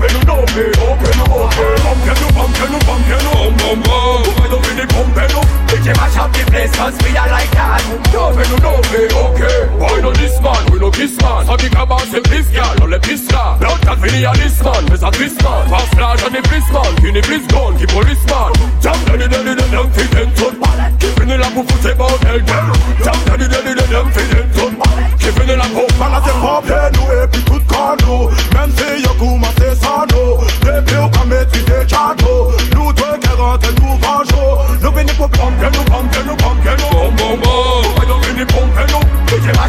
you 0.11 0.23
know 0.27 0.41
me, 0.55 0.65
oh 0.83 0.95
que 0.99 1.11
no, 1.17 1.25
oh 1.31 1.47
que 1.47 1.71
Pump 1.71 2.01
que 2.03 2.13
no, 2.19 2.27
pump 2.35 2.51
que 2.51 2.65
no, 2.71 2.79
pump 2.79 3.05
que 3.05 3.17
no, 3.23 3.31
Why 3.51 4.47
don't 4.51 4.63
we 4.63 4.85
pump 4.87 5.09
que 5.15 5.25
no? 5.33 5.41
DJ 5.71 5.87
mash 5.95 6.17
up 6.17 6.31
the 6.33 6.43
place 6.51 6.73
cause 6.75 6.97
we 7.03 7.15
are 7.15 7.29
like 7.31 7.51
that 7.55 7.79
Know 8.11 8.31
you 8.35 8.57
know 8.59 8.75
me, 8.91 9.01
okay 9.07 9.57
Boy 9.79 9.97
no 10.03 10.11
this 10.11 10.35
man, 10.41 10.61
we 10.71 10.79
no 10.79 10.91
kiss 10.91 11.15
man 11.21 11.45
So 11.47 11.55
kick 11.57 11.75
about 11.75 12.05
him 12.11 12.23
this 12.27 12.47
girl, 12.51 12.73
no 12.79 12.85
le 12.91 12.99
Blood 12.99 13.79
that 13.87 13.97
we 14.03 14.25
are 14.25 14.35
this 14.35 14.57
man, 14.63 14.83
miss 14.91 15.03
a 15.03 15.09
this 15.15 15.35
man 15.39 15.61
Fast 15.71 15.91
flash 15.95 16.19
on 16.27 16.31
the 16.35 16.41
police 16.43 16.69
man, 16.75 16.91
kill 16.99 17.13
the 17.15 17.21
police 17.23 17.47
gun, 17.47 17.71
keep 17.79 17.91
man 17.95 18.51
Jam 18.83 18.99
daddy 19.07 19.27
daddy 19.31 19.53
daddy 19.55 19.71
them 19.71 19.87
fit 19.95 20.09
them 20.11 20.29
ton 20.35 20.53
Keeping 20.99 21.29
it 21.31 21.39
up 21.41 21.53
for 21.55 21.63
foot 21.65 21.85
about 21.95 22.19
hell 22.27 22.39
girl 22.41 22.69
Jam 22.99 23.19
daddy 23.31 23.47
daddy 23.47 23.71
daddy 23.79 23.93
them 23.95 24.07
fit 24.11 24.27
them 24.27 24.47
ton 24.59 24.71
Keeping 25.19 25.49
it 25.55 25.59
up 25.59 25.71
for 25.71 25.87
man 25.99 26.11
at 26.19 26.21
the 26.25 26.33
pop, 26.35 26.65
yeah, 26.67 26.89
no, 26.95 27.01
eh, 27.15 27.27
puis 27.31 27.43
tout 27.47 27.61
carno 27.71 28.29
Même 28.53 28.71
si 28.75 29.01
y'a 29.03 29.13
coup, 29.17 29.37
ma 29.37 29.47
c'est 29.61 29.75
panneau 30.01 30.37
Bébé, 30.63 30.97
on 30.99 31.07
va 31.17 31.25
mettre 31.25 31.51
des 31.51 31.87
châteaux 31.87 32.51
Nous, 32.75 32.93
deux, 32.93 33.17
quarante, 33.21 33.65
nous, 33.81 33.97
vingt 33.97 34.81
Nous, 34.81 34.91
venez 34.91 35.13
pour 35.13 35.29
prendre, 35.29 35.57
que 35.59 35.77
nous, 35.77 35.83
prendre, 35.83 36.09
que 36.09 36.27
nous, 36.29 36.35
prendre, 36.37 36.61
que 36.61 36.69
nous 36.81 36.99
Bon, 36.99 37.11
bon, 37.15 37.37
bon, 37.37 38.07
nous, 38.07 38.21
venez 38.27 38.45
pour 38.45 38.59
prendre, 38.61 38.87
que 38.87 38.91
nous 38.91 39.00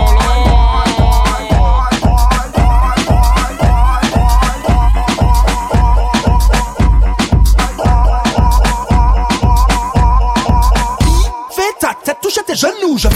touche 12.24 12.40
tes 12.48 12.56
genoux, 12.56 12.98
je... 12.98 13.10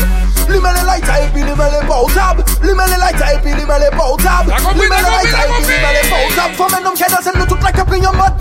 Limele 0.64 0.84
lai 0.86 1.02
type, 1.10 1.36
limele 1.48 1.80
bow 1.92 2.06
tab 2.16 2.38
Limele 2.68 2.96
lai 3.04 3.12
type, 3.22 3.50
limele 3.60 3.90
bow 4.00 4.16
tab 4.24 4.46
Limele 4.48 5.12
lai 5.16 5.26
type, 5.36 5.56
limele 5.60 6.04
bow 6.12 6.26
tab 6.40 6.52
Fome 6.60 6.80
nom 6.86 6.96
kena 7.00 7.20
sen 7.22 7.34
nou 7.36 7.46
tout 7.46 7.60
la 7.62 7.72
kapri 7.74 8.00
yon 8.00 8.14
mat 8.16 8.32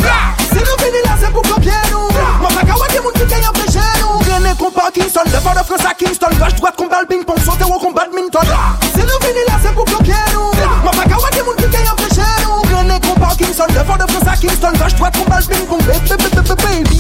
Se 0.53 0.63
nou 0.63 0.77
vini 0.79 1.03
la 1.03 1.19
se 1.19 1.33
pou 1.35 1.43
kopye 1.51 1.75
nou 1.91 2.07
Mwen 2.45 2.55
pa 2.55 2.63
kawa 2.71 2.87
di 2.95 3.03
moun 3.03 3.19
ki 3.19 3.27
kaya 3.27 3.51
peche 3.59 3.83
nou 3.99 4.23
Rene 4.23 4.55
kompa 4.61 4.87
Kingston, 4.95 5.27
levan 5.35 5.51
de 5.59 5.67
France 5.67 5.87
à 5.91 5.95
Kingston 5.95 6.31
Gage 6.39 6.55
droite 6.61 6.77
combat 6.79 7.01
le 7.03 7.09
ping 7.09 7.25
pong, 7.25 7.43
sauter 7.45 7.65
au 7.65 7.81
combat 7.81 8.07
badminton 8.07 8.47
Se 8.95 9.03
nou 9.03 9.19
vini 9.27 9.43
la 9.51 9.59
se 9.59 9.75
pou 9.75 9.83
kopye 9.91 10.23
nou 10.31 10.55
Mwen 10.87 10.95
pa 11.03 11.09
kawa 11.11 11.35
di 11.35 11.43
moun 11.43 11.59
ki 11.59 11.73
kaya 11.75 11.99
peche 11.99 12.31
nou 12.47 12.63
Rene 12.71 13.03
kompa 13.03 13.35
Kingston, 13.35 13.67
levan 13.75 13.99
de 13.99 14.07
France 14.15 14.29
à 14.31 14.37
Kingston 14.39 14.71
Gage 14.79 14.95
droite 14.95 15.19
combat 15.19 15.43
le 15.43 15.51
ping 15.57 15.67
pong, 15.67 15.83
bébé 15.83 16.07
bébé 16.07 16.47
bébé 16.47 16.92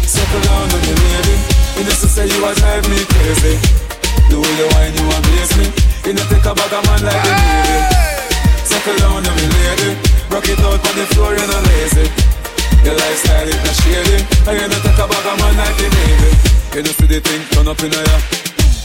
Circle 0.05 0.41
down 0.45 0.69
on 0.69 0.81
the 0.85 0.93
lady 0.93 1.35
You 1.81 1.83
just 1.89 2.05
say 2.07 2.29
you 2.29 2.39
are 2.45 2.55
drive 2.55 2.85
me 2.87 3.01
crazy 3.01 3.57
The 4.29 4.37
way 4.37 4.53
you 4.61 4.67
whine 4.77 4.93
you 4.93 5.05
amaze 5.09 5.53
me 5.57 5.67
You 6.05 6.13
know 6.13 6.25
take 6.29 6.45
a 6.45 6.53
bag 6.53 6.71
of 6.77 6.81
man 6.85 7.01
like 7.01 7.23
the 7.25 7.33
Navy 7.33 7.75
Circle 8.69 8.95
down 9.01 9.25
on 9.25 9.33
me 9.41 9.45
lady 9.49 9.89
Rock 10.29 10.45
it 10.45 10.61
out 10.61 10.77
on 10.81 10.93
the 11.01 11.05
floor 11.17 11.33
and 11.33 11.41
you 11.41 11.47
know, 11.49 11.57
I'm 11.57 11.65
lazy 11.65 12.05
your 12.83 12.99
lifestyle 12.99 13.47
is 13.47 13.55
not 13.63 13.75
shady 13.79 14.17
I 14.43 14.59
you 14.59 14.67
no 14.67 14.75
talk 14.83 15.07
about 15.07 15.23
a 15.23 15.33
man 15.39 15.55
like 15.55 15.77
the 15.79 15.87
Navy 15.87 16.31
You 16.75 16.81
know 16.83 16.91
see 16.91 17.07
the 17.07 17.19
thing 17.23 17.39
turn 17.55 17.67
up 17.71 17.79
in 17.79 17.95
a 17.95 17.95
ya 18.03 18.17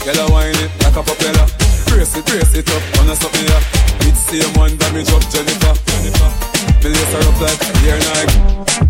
Girl 0.06 0.18
I 0.22 0.24
wine 0.30 0.54
it 0.54 0.70
like 0.87 0.94
a 0.94 1.02
propeller 1.02 1.46
Brace 1.90 2.14
it, 2.14 2.22
brace 2.30 2.54
it 2.54 2.70
up, 2.70 2.78
on 3.02 3.11
to 3.11 3.18
stop 3.18 3.34
me 3.34 3.42
ya 3.50 3.58
It's 4.06 4.22
same 4.22 4.54
one 4.54 4.78
damage 4.78 5.11
up 5.11 5.18
Jennifer 5.34 5.74
Jennifer 5.90 6.30
Me 6.78 6.88
lace 6.94 7.11
her 7.11 7.22
up 7.26 7.38
like 7.42 7.58
a 7.58 7.70
year 7.82 7.98
night 7.98 8.30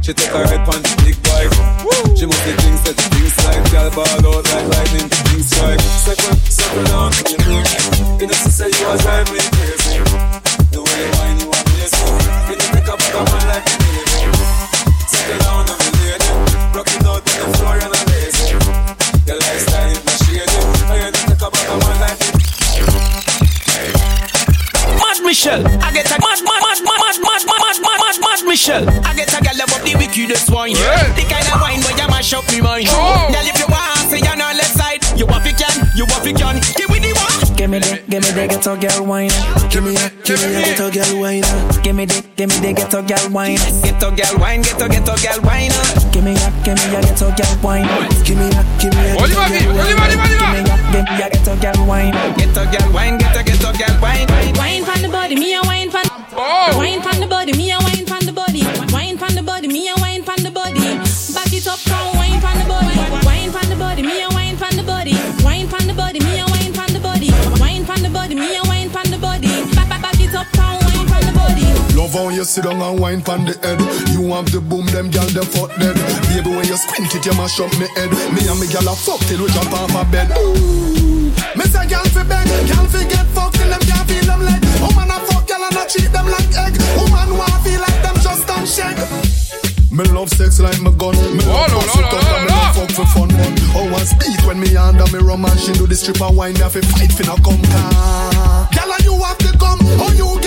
She 0.05 0.13
take 0.13 0.29
her 0.29 0.45
head 0.45 0.61
punch, 0.69 0.85
big 1.01 1.17
bike 1.25 1.57
She 2.13 2.29
must 2.29 2.45
the 2.45 2.53
things 2.61 2.81
that 2.93 2.97
things 3.01 3.33
like 3.49 3.65
Girl 3.73 3.89
ball 3.97 4.13
out 4.13 4.45
like 4.45 4.67
lightning, 4.77 5.09
things 5.09 5.49
strike 5.49 5.81
Circle, 6.05 6.37
circle 6.53 6.85
down, 6.93 7.17
you 7.33 7.39
know 7.49 7.65
You 8.21 8.27
know 8.29 8.37
she 8.45 8.53
say 8.53 8.69
you 8.77 8.85
are 8.85 9.01
driving 9.01 9.41
me 9.41 9.41
crazy 9.57 9.78
Michelle. 25.49 25.83
I 25.83 25.91
get 25.93 26.09
a 26.13 26.19
mash 26.21 26.43
mash 26.45 26.61
mash 26.61 26.81
mash 26.83 27.19
mash 27.19 27.45
mash 27.45 27.81
mash 27.81 27.81
mash 27.81 27.81
mash 27.81 28.19
mad, 28.21 28.21
mad 28.45 28.49
Michelle. 28.49 28.85
I 29.09 29.15
get 29.17 29.33
a 29.33 29.39
girl 29.41 29.57
love 29.65 29.73
up 29.73 29.81
the 29.83 29.95
wickedest 29.97 30.51
wine. 30.51 30.77
Yeah. 30.77 31.09
The 31.17 31.25
kind 31.25 31.49
of 31.49 31.57
wine 31.65 31.81
where 31.81 31.97
you 31.97 32.09
mash 32.09 32.33
up 32.37 32.45
me 32.53 32.61
mind. 32.61 32.85
Girl, 32.85 33.49
if 33.49 33.57
you 33.59 33.65
want, 33.69 34.11
say 34.13 34.21
you're 34.21 34.37
not 34.37 34.57
left 34.61 34.75
side. 34.77 35.01
You 35.17 35.25
want 35.27 35.45
fi 35.49 35.53
can, 35.57 35.75
you 35.97 36.05
want 36.05 36.21
fi 36.21 36.33
can. 36.37 36.61
Give 36.77 36.91
me 36.93 37.01
the 37.01 37.13
one. 37.17 37.57
Give 37.57 37.71
me 37.73 37.79
the, 37.81 37.97
give 38.13 38.23
me 38.25 38.31
the 38.37 38.45
ghetto 38.51 38.77
girl 38.77 39.07
wine. 39.09 39.33
Give 39.73 39.81
me 39.85 39.93
that, 39.97 40.13
give 40.25 40.37
me 40.37 40.53
the 40.53 40.61
ghetto 40.69 40.87
girl 40.93 41.13
wine. 41.21 41.45
Give 41.83 41.97
me 41.97 42.05
the, 42.05 42.19
give 42.37 42.49
me 42.53 42.57
the 42.61 42.73
ghetto 42.77 43.01
girl 43.01 43.25
wine. 43.33 43.57
Ghetto 43.85 44.09
girl 44.13 44.35
wine, 44.41 44.61
ghetto 44.61 44.85
ghetto 44.89 45.15
girl 45.17 45.41
wine. 45.49 45.73
Give 46.13 46.25
me 46.29 46.33
that, 46.37 46.53
give 46.65 46.77
me 46.77 46.87
that 46.93 47.05
ghetto 47.09 47.29
girl 47.33 47.55
wine. 47.65 47.89
Give 48.25 48.37
me 48.37 48.49
that, 48.53 48.67
give 48.81 48.93
me 48.93 49.01
that. 49.17 49.21
Oliver, 49.21 49.47
Oliver, 49.49 49.97
Oliver. 49.97 50.68
Give 50.93 51.05
me 51.05 51.11
a 51.11 51.19
ghetto 51.29 51.55
girl 51.61 51.87
wine. 51.87 52.13
Ghetto 52.37 52.65
girl 52.73 52.93
wine, 52.95 53.19
ghetto 53.19 53.43
ghetto 53.43 53.73
girl 53.77 54.01
wine. 54.01 54.27
Wine 54.55 54.85
from 54.85 55.03
the 55.03 55.09
body, 55.09 55.37
me 55.37 55.55
a 55.55 55.61
wine 55.65 55.91
from. 55.91 56.03
Wine 56.35 57.03
from 57.03 57.21
the 57.21 57.27
body, 57.27 57.53
me 57.53 57.73
a 57.73 57.79
wine. 57.79 57.98
Love 71.99 72.15
how 72.15 72.29
you 72.29 72.45
sit 72.45 72.63
down 72.63 72.79
and 72.81 72.95
wine 73.01 73.21
pan 73.27 73.43
the 73.43 73.59
head. 73.59 73.75
You 74.15 74.31
have 74.31 74.47
the 74.55 74.63
boom, 74.63 74.87
them 74.95 75.11
gal 75.11 75.27
them 75.35 75.43
fuck 75.51 75.75
dead. 75.83 75.99
Baby, 76.31 76.55
when 76.55 76.63
you 76.71 76.79
squint 76.79 77.11
it, 77.11 77.27
you 77.27 77.35
mash 77.35 77.59
up 77.59 77.75
me 77.75 77.91
head. 77.99 78.07
Me 78.39 78.47
and 78.47 78.55
me 78.63 78.71
gal 78.71 78.87
a 78.87 78.95
fuck 78.95 79.19
till 79.27 79.43
we 79.43 79.51
jump 79.51 79.75
off 79.75 79.91
a 79.91 80.07
bed. 80.07 80.31
Ooh, 80.39 81.35
me 81.59 81.65
say 81.67 81.91
gal 81.91 82.07
fi 82.15 82.23
beg, 82.23 82.47
gal 82.71 82.87
fi 82.87 83.03
get 83.03 83.27
fucked 83.35 83.59
and 83.59 83.75
them 83.75 83.83
gal 83.83 84.07
feel 84.07 84.23
them 84.31 84.47
leg. 84.47 84.63
Woman 84.79 85.11
a 85.11 85.19
fuck 85.27 85.43
gal 85.51 85.59
and 85.59 85.75
a 85.75 85.83
treat 85.91 86.07
them 86.15 86.31
like 86.31 86.47
egg. 86.55 86.79
Woman 87.03 87.35
wanna 87.35 87.59
feel 87.67 87.83
like 87.83 87.99
them 88.07 88.15
just 88.23 88.47
don't 88.47 88.63
shake. 88.63 89.03
Me 89.91 90.07
love 90.15 90.31
sex 90.31 90.63
like 90.63 90.79
my 90.79 90.95
gun. 90.95 91.19
Me 91.35 91.43
oh, 91.51 91.67
love 91.67 91.83
no, 91.83 91.83
no, 91.83 91.99
no, 91.99 91.99
no, 92.15 92.39
no. 92.47 92.59
fuck 92.79 92.91
for 92.95 93.07
fun. 93.11 93.29
Oh, 93.75 93.91
I 93.91 94.07
speak 94.07 94.39
when 94.47 94.63
me 94.63 94.71
under 94.79 95.09
me 95.11 95.19
rum 95.19 95.43
and 95.51 95.59
she 95.59 95.75
do 95.75 95.91
the 95.91 95.99
stripper 95.99 96.31
wine. 96.31 96.55
Me 96.63 96.63
have 96.63 96.79
to 96.79 96.83
fight 96.95 97.11
finna 97.11 97.35
come. 97.43 97.59
Gal, 98.71 98.91
you 99.03 99.19
have 99.19 99.43
to 99.43 99.51
come. 99.59 99.83
Oh, 99.99 100.15
you 100.15 100.38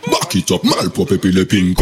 cock 0.31 0.35
it 0.35 0.51
up, 0.51 0.61
malpropre 0.63 1.13
et 1.13 1.17
puis 1.17 1.31
le 1.31 1.45
pingo. 1.45 1.73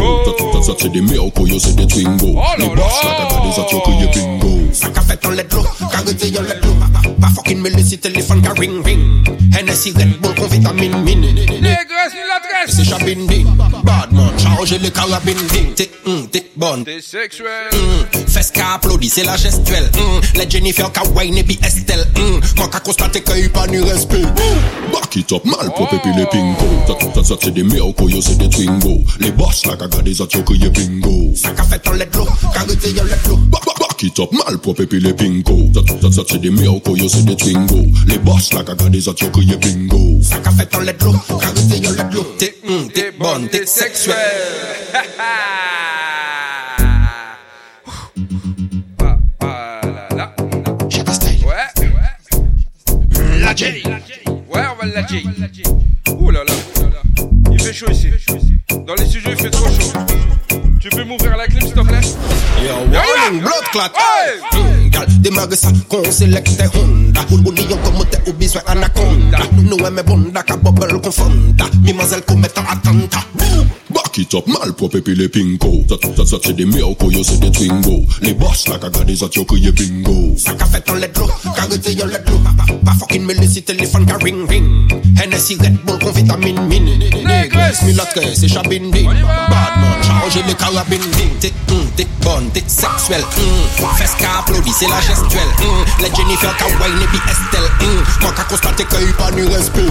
T'as 0.52 0.62
ça, 0.62 0.72
c'est 0.78 0.90
des 0.90 1.00
miracles, 1.00 1.46
yo, 1.48 1.58
c'est 1.58 1.74
des 1.76 1.86
twingo. 1.86 2.34
Oh, 2.36 2.40
Les 2.58 2.66
boss, 2.68 2.84
la 3.04 3.24
gaga 3.24 3.40
des 3.42 3.60
autres, 3.60 4.12
que 4.12 4.18
bingo. 4.18 4.60
Ça 4.72 4.88
qu'a 4.90 5.00
fait 5.02 5.24
en 5.26 5.30
lettre 5.30 5.56
l'eau, 5.56 5.86
qu'a 5.90 6.02
goûté 6.02 6.28
yo 6.30 6.42
lettre 6.42 6.66
l'eau. 6.66 7.10
Pas 7.20 7.28
fucking 7.28 7.58
me 7.58 7.68
laisser 7.70 7.98
téléphone, 7.98 8.42
qu'a 8.42 8.52
ring 8.60 8.84
ring. 8.84 9.26
Hennessy, 9.56 9.92
Red 9.96 10.20
Bull, 10.20 10.34
qu'on 10.34 10.46
vitamine 10.48 10.96
mine. 11.02 11.22
Négresse, 11.22 12.12
il 12.14 12.30
a 12.30 12.49
C'est 12.68 12.84
Chabin 12.84 13.24
Ding, 13.26 13.46
man, 13.56 14.32
chargez 14.38 14.78
le 14.78 14.90
carabines 14.90 15.36
Ding. 15.50 15.72
T'es 15.74 15.90
mm, 16.04 16.26
t'es 16.30 16.50
bonne. 16.56 16.84
T'es 16.84 17.00
sexuel. 17.00 17.48
Hum, 17.72 18.20
fesse 18.26 18.52
c'est 19.10 19.24
la 19.24 19.36
gestuelle. 19.38 19.90
Mm, 19.94 20.38
les 20.38 20.50
Jennifer 20.50 20.92
Kawaii 20.92 21.38
et 21.38 21.42
puis 21.42 21.58
Estelle. 21.64 22.04
quand 22.58 22.66
mm, 22.66 22.70
qu'à 22.70 22.80
constater 22.80 23.22
qu'il 23.22 23.36
n'y 23.36 23.44
a 23.46 23.48
pas 23.48 23.66
ni 23.66 23.78
respect. 23.78 24.20
back 24.92 25.16
it 25.16 25.32
up, 25.32 25.44
mal 25.46 25.72
propre 25.72 25.94
et 25.94 25.98
puis 26.00 26.12
les 26.14 26.26
pingo. 26.26 26.66
T'as 27.14 27.24
ça, 27.24 27.34
c'est 27.42 27.50
des 27.54 27.62
miracles, 27.64 28.10
yo, 28.10 28.20
c'est 28.20 28.36
des 28.36 28.48
twingo. 28.50 28.98
Les 29.20 29.30
boss, 29.32 29.64
la 29.64 29.76
caga 29.76 30.02
des 30.02 30.20
autres, 30.20 30.36
yo, 30.54 30.70
bingo. 30.70 31.32
Ça 31.36 31.50
qu'a 31.50 31.62
fait 31.64 31.78
ton 31.78 31.92
lettre, 31.92 32.22
car 32.52 32.64
il 32.84 32.92
y 32.94 33.00
a 33.00 33.04
lettre 33.04 33.30
qui 34.00 34.10
pour 34.12 34.30
les 38.06 38.18
boss, 38.18 38.52
la 38.54 38.62
caca 38.64 38.88
des 38.88 39.08
autres, 39.08 39.24
bingo. 39.58 40.20
Ça 40.22 40.40
fait 40.52 40.70
T'es 42.38 42.54
hum, 42.66 42.88
t'es 42.92 43.10
bonne, 43.18 43.48
t'es 43.48 43.64
sexuelle. 43.66 44.14
La 53.38 53.54
J. 53.56 53.64
Ouais, 54.48 54.62
on 54.64 54.76
va 54.78 54.84
la 54.94 55.04
J. 55.06 55.24
Ouh 56.18 56.30
là 56.30 56.40
là. 56.44 56.54
Il 57.52 57.60
fait 57.60 57.72
chaud 57.74 57.86
ici. 57.90 58.06
Dans 58.86 58.94
les 58.94 59.06
sujets, 59.06 59.32
il 59.32 59.36
fait 59.38 59.50
trop 59.50 59.66
chaud. 59.66 59.92
Tu 60.80 60.88
peux 60.88 61.04
m'ouvrir 61.04 61.36
la 61.36 61.46
clim, 61.46 61.60
s'il 61.60 61.74
te 61.74 61.80
plaît? 61.80 62.00
Yo, 62.62 62.86
blood 62.88 63.64
clot. 63.70 64.62
Gal, 64.88 65.06
démarre 65.20 65.46
ça, 65.52 65.68
qu'on 65.90 65.98
Honda. 65.98 67.20
On 67.32 67.40
comme 67.44 68.32
besoin 68.36 68.62
anaconda. 68.66 69.38
Nous 69.62 69.76
aimons 69.76 70.02
bonda, 70.02 70.42
qu'à 70.42 70.56
bubble 70.56 70.84
attentat. 72.32 73.20
Back 74.10 74.18
it 74.18 74.34
up, 74.34 74.46
malpropre 74.48 74.98
puis 75.00 75.14
les 75.14 75.28
pingo. 75.28 75.84
Ça, 75.88 75.94
ça, 76.16 76.26
ça, 76.26 76.36
c'est 76.42 76.54
des 76.56 76.64
miracles, 76.64 77.12
yo, 77.12 77.22
c'est 77.22 77.38
des 77.38 77.50
twingo. 77.52 78.00
Les 78.22 78.34
boss, 78.34 78.66
la 78.66 78.76
caca 78.76 79.04
des 79.04 79.22
autres, 79.22 79.38
yo, 79.38 79.44
criez 79.44 79.70
bingo. 79.70 80.34
Ça 80.36 80.52
fait 80.66 80.80
ton 80.80 80.94
les 80.94 81.08
clous, 81.10 81.28
qu'a 81.54 81.62
retiré 81.62 81.94
yo, 81.94 82.06
les 82.06 82.18
clous. 82.26 82.40
Pas 82.84 82.92
fucking 82.98 83.22
me 83.22 83.34
laisser 83.34 83.62
téléphone, 83.62 84.04
qu'a 84.06 84.16
ring 84.16 84.50
ring. 84.50 84.66
Hennessy 85.22 85.54
Red 85.62 85.76
Bull, 85.86 85.96
qu'on 86.00 86.10
vitamine 86.10 86.60
min 86.66 86.80
Négresse, 87.24 87.82
milatres, 87.82 88.18
c'est 88.34 88.48
chabine 88.48 88.90
ding. 88.90 89.06
Badman, 89.12 90.02
chargez 90.02 90.42
les 90.48 90.54
carabines 90.56 90.98
ding. 91.16 91.30
T'es, 91.38 91.52
hum, 91.70 91.86
t'es 91.96 92.06
bonne, 92.22 92.50
t'es 92.52 92.64
sexuelle. 92.66 93.22
Hum, 93.22 93.86
fesse 93.96 94.16
qu'a 94.18 94.40
applaudi, 94.40 94.72
c'est 94.76 94.88
la 94.88 94.98
gestuelle. 95.02 95.50
Hum, 95.60 95.84
les 96.00 96.12
Jennifer, 96.16 96.52
Kawaii, 96.56 96.94
wine, 96.94 97.06
et 97.14 97.30
Estelle. 97.30 97.70
Hum, 97.88 98.04
moi 98.22 98.32
qu'a 98.36 98.42
constaté 98.42 98.84
qu'il 98.86 99.12
pas 99.14 99.30
ni 99.30 99.42
respect. 99.54 99.84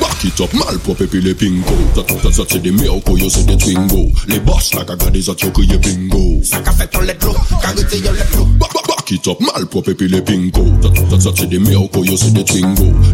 Back 0.00 0.24
it 0.24 0.40
up, 0.40 0.52
malpropre 0.54 1.04
puis 1.04 1.20
les 1.22 1.34
pingo. 1.34 1.76
Ça, 1.94 2.02
ça, 2.24 2.32
ça, 2.32 2.42
c'est 2.50 2.60
des 2.62 2.72
miracles, 2.72 3.12
yo, 3.16 3.28
c'est 3.30 3.43
les 4.28 4.38
boss 4.40 4.74
la 4.74 4.84
caca 4.84 5.08
des 5.10 5.26
autres 5.28 5.50
yo 5.64 5.78
bingo 5.78 6.40
Ça 6.42 6.60
fait 6.72 6.86
ton 6.88 7.00
les 7.00 7.14
carité 7.16 7.98
Back 8.58 9.10
it 9.10 9.28
mal 9.40 9.66
pour 9.66 9.82
les 9.86 9.94
pingos. 10.22 10.72
c'est 11.36 11.46
des 11.48 11.58
meilleurs 11.58 11.82
c'est 12.16 12.30
des 12.32 12.44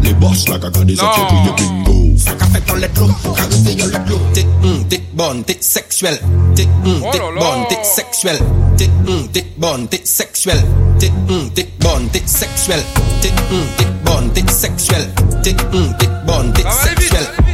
Les 0.03 0.13
boss 0.13 0.47
la 0.47 0.57
des 0.85 0.95
bingo 0.95 2.15
Ça 2.17 2.31
fait 2.47 2.71
let 2.79 2.91
carité 3.35 3.75
T'es 4.33 4.45
hum, 4.63 4.85
t'es 4.89 5.01
bonne, 5.13 5.43
t'es 5.43 5.57
sexuelle 5.59 6.19
T'es 6.55 6.67
t'es 7.11 7.19
bonne, 7.35 7.59
t'es 7.69 7.81
T'es 8.77 8.89
hum, 9.07 9.27
t'es 9.33 9.45
bonne, 9.59 9.87
t'es 12.09 12.21
T'es 12.21 12.45
T'es 15.41 15.55
hum, 15.73 15.89
t'es 15.97 16.09
bonne, 16.25 16.49
t'es 16.53 16.63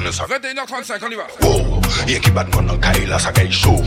21h35, 0.00 1.04
on 1.04 1.10
y 1.10 1.14
va 1.16 1.26
Ou, 1.46 1.78
oh, 1.78 2.10
yè 2.10 2.18
ki 2.20 2.30
bat 2.36 2.50
moun 2.52 2.68
an 2.74 2.80
kaila 2.84 3.16
sa 3.22 3.30
kèy 3.32 3.48
chou 3.48 3.78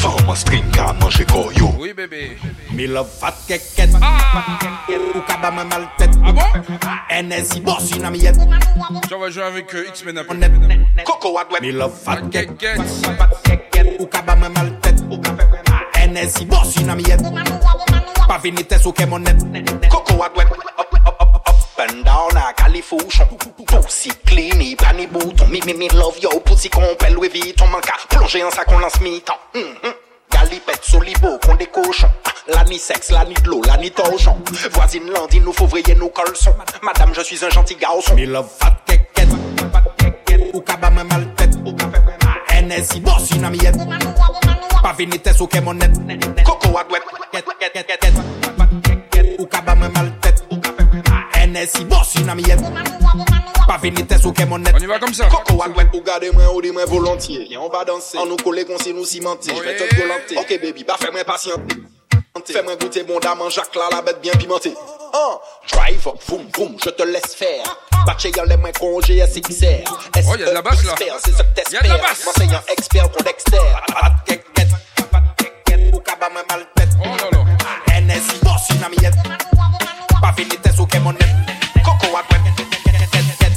Fa 0.00 0.14
moun 0.24 0.36
string 0.40 0.64
ka 0.72 0.94
manjè 0.96 1.26
kouyou 1.28 1.68
Oui, 1.82 1.92
bébé 1.92 2.38
Mi 2.72 2.86
love 2.88 3.10
fat 3.18 3.36
keket 3.46 3.92
ah! 4.00 4.80
Ou 5.12 5.20
ka 5.28 5.36
ba 5.42 5.50
mè 5.52 5.66
mal 5.68 5.84
tèt 6.00 6.16
Enè 7.18 7.42
si 7.44 7.60
bò 7.60 7.76
sinam 7.84 8.16
yet 8.16 8.40
J'envoi 9.10 9.28
jò 9.34 9.44
avèk 9.50 9.76
Xmen 9.92 10.22
apè 10.24 10.38
Kokowadwè 11.04 11.60
Mi 11.66 11.74
love 11.76 12.00
fat 12.00 12.24
keket 12.32 14.00
Ou 14.00 14.08
ka 14.08 14.24
ba 14.24 14.38
mè 14.40 14.48
mal 14.48 14.72
tèt 14.86 15.04
Enè 16.00 16.24
si 16.32 16.48
bò 16.48 16.64
sinam 16.72 17.04
yet 17.04 17.20
Pa 18.24 18.40
vinite 18.42 18.80
sou 18.80 18.96
kemonet 18.96 19.44
Kokowadwè 19.92 20.48
back, 22.48 22.66
alifouchon 22.66 23.24
Pussy 23.86 24.10
clean, 24.26 24.60
et 24.62 24.76
pas 24.76 24.92
ni 24.96 25.06
bouton 25.06 25.46
Mi 25.48 25.60
mi 25.74 25.88
love 25.88 26.18
yo, 26.22 26.40
pussy 26.40 26.68
qu'on 26.70 26.94
pèle 26.98 27.14
Louis 27.14 27.28
Vuitton 27.28 27.66
Manka, 27.68 27.92
plonger 28.08 28.42
en 28.44 28.50
sac, 28.50 28.66
on 28.70 28.78
lance 28.78 29.00
mi-temps 29.00 29.34
mm-hmm. 29.54 29.92
Galipette, 30.30 30.84
solibo, 30.84 31.38
qu'on 31.44 31.54
des 31.56 31.68
ah, 31.76 32.06
La 32.48 32.64
ni 32.64 32.78
sexe, 32.78 33.10
la 33.10 33.24
ni 33.24 33.34
de 33.34 33.66
la 33.66 33.76
ni 33.78 33.90
torchon 33.90 34.38
Voisine 34.72 35.10
landine, 35.10 35.44
nous 35.44 35.52
fauvrier, 35.52 35.94
nous 35.94 36.08
colson 36.08 36.52
Madame, 36.82 37.12
je 37.14 37.22
suis 37.22 37.44
un 37.44 37.50
gentil 37.50 37.76
garçon 37.76 38.14
Mi 38.14 38.24
love 38.26 38.48
fat 38.58 38.74
keket 38.86 39.28
Ou 40.54 40.60
kaba 40.62 40.90
me 40.90 41.04
mal 41.04 41.34
tête 41.34 41.54
NSI, 42.62 43.00
boss, 43.00 43.30
une 43.32 43.44
amiette 43.44 43.76
Pas 44.82 44.92
vini 44.94 45.18
tes 45.18 45.40
ou 45.42 45.46
kemonet 45.46 45.90
Coco 46.44 46.78
à 46.78 46.84
douette 46.84 47.02
Hennessy, 51.58 51.82
bossy 51.86 52.22
nan 52.22 52.36
miel. 52.36 52.58
Pas 53.66 53.78
vénité 53.78 54.14
sous 54.18 54.32
mon 54.46 54.58
net. 54.58 54.72
On 54.76 54.78
y 54.78 54.86
va 54.86 54.98
comme 55.00 55.12
ça. 55.12 55.26
Coco 55.26 55.60
Alouette, 55.62 55.88
ou 55.92 56.00
gardez 56.02 56.30
moi 56.30 56.44
ou 56.54 56.62
dis 56.62 56.70
moi 56.70 56.84
volontiers. 56.84 57.46
Viens, 57.50 57.60
on 57.60 57.68
va 57.68 57.84
danser. 57.84 58.16
On 58.18 58.26
nous 58.26 58.36
coller, 58.36 58.64
qu'on 58.64 58.78
s'y 58.78 58.94
nous 58.94 59.04
cimenter. 59.04 59.50
Je 59.56 59.60
vais 59.62 59.76
te 59.76 59.94
volanter. 59.96 60.36
Ok, 60.38 60.60
baby, 60.62 60.84
bah 60.86 60.96
fais-moi 61.00 61.24
patient 61.24 61.56
Fais-moi 62.46 62.76
goûter 62.76 63.02
bon 63.02 63.18
dame 63.18 63.40
Jacques 63.50 63.74
là, 63.74 63.88
la 63.90 64.02
bête 64.02 64.20
bien 64.22 64.32
pimentée. 64.34 64.72
Hein? 65.12 65.38
Drive, 65.72 66.08
boum, 66.28 66.42
boum, 66.54 66.76
je 66.84 66.90
te 66.90 67.02
laisse 67.02 67.34
faire. 67.34 67.64
Batché, 68.06 68.30
y'a 68.36 68.44
les 68.44 68.56
mains 68.56 68.70
congé, 68.78 69.20
c'est 69.30 69.42
Oh, 69.90 70.36
y'a 70.38 70.46
de 70.48 70.54
la 70.54 70.62
basse 70.62 70.84
là. 70.84 70.94
C'est 71.24 71.32
ce 71.32 71.38
que 71.38 71.42
t'espères. 71.56 71.82
Y'a 71.84 71.88
de 71.88 71.88
la 71.88 71.98
basse. 71.98 72.24
M'enseignant 72.24 72.60
expert, 72.76 73.10
qu'on 73.10 73.24
dexter. 73.24 73.58
Ou 75.92 75.98
kaba, 75.98 76.28
mal 76.30 76.66
tête. 76.76 76.88
Oh 77.02 77.06
là 77.06 77.28
là. 77.36 78.00
NSI, 78.00 78.38
boss, 78.44 78.68
une 78.76 78.84
amiette. 78.84 79.47
Pa 80.20 80.32
finite 80.32 80.72
sou 80.76 80.86
kemonet 80.86 81.26
Koko 81.84 82.06
wakwe 82.12 82.38
Tet, 82.38 82.64
tet, 82.82 83.10
tet, 83.10 83.56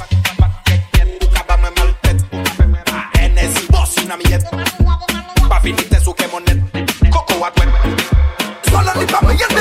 tet, 0.67 0.81
tet 0.93 1.23
Ukaba 1.23 1.57
mwen 1.57 1.73
molpet 1.77 2.91
E 3.21 3.27
ne 3.29 3.47
zibosi 3.55 4.05
nan 4.09 4.21
miyet 4.23 4.45
Pa 5.49 5.59
finite 5.63 5.99
sou 6.03 6.13
kemonet 6.13 6.85
Koko 7.09 7.39
wakwe 7.41 7.65
Solan 8.69 8.99
li 9.01 9.09
pa 9.09 9.23
mwen 9.25 9.41
yet 9.41 9.60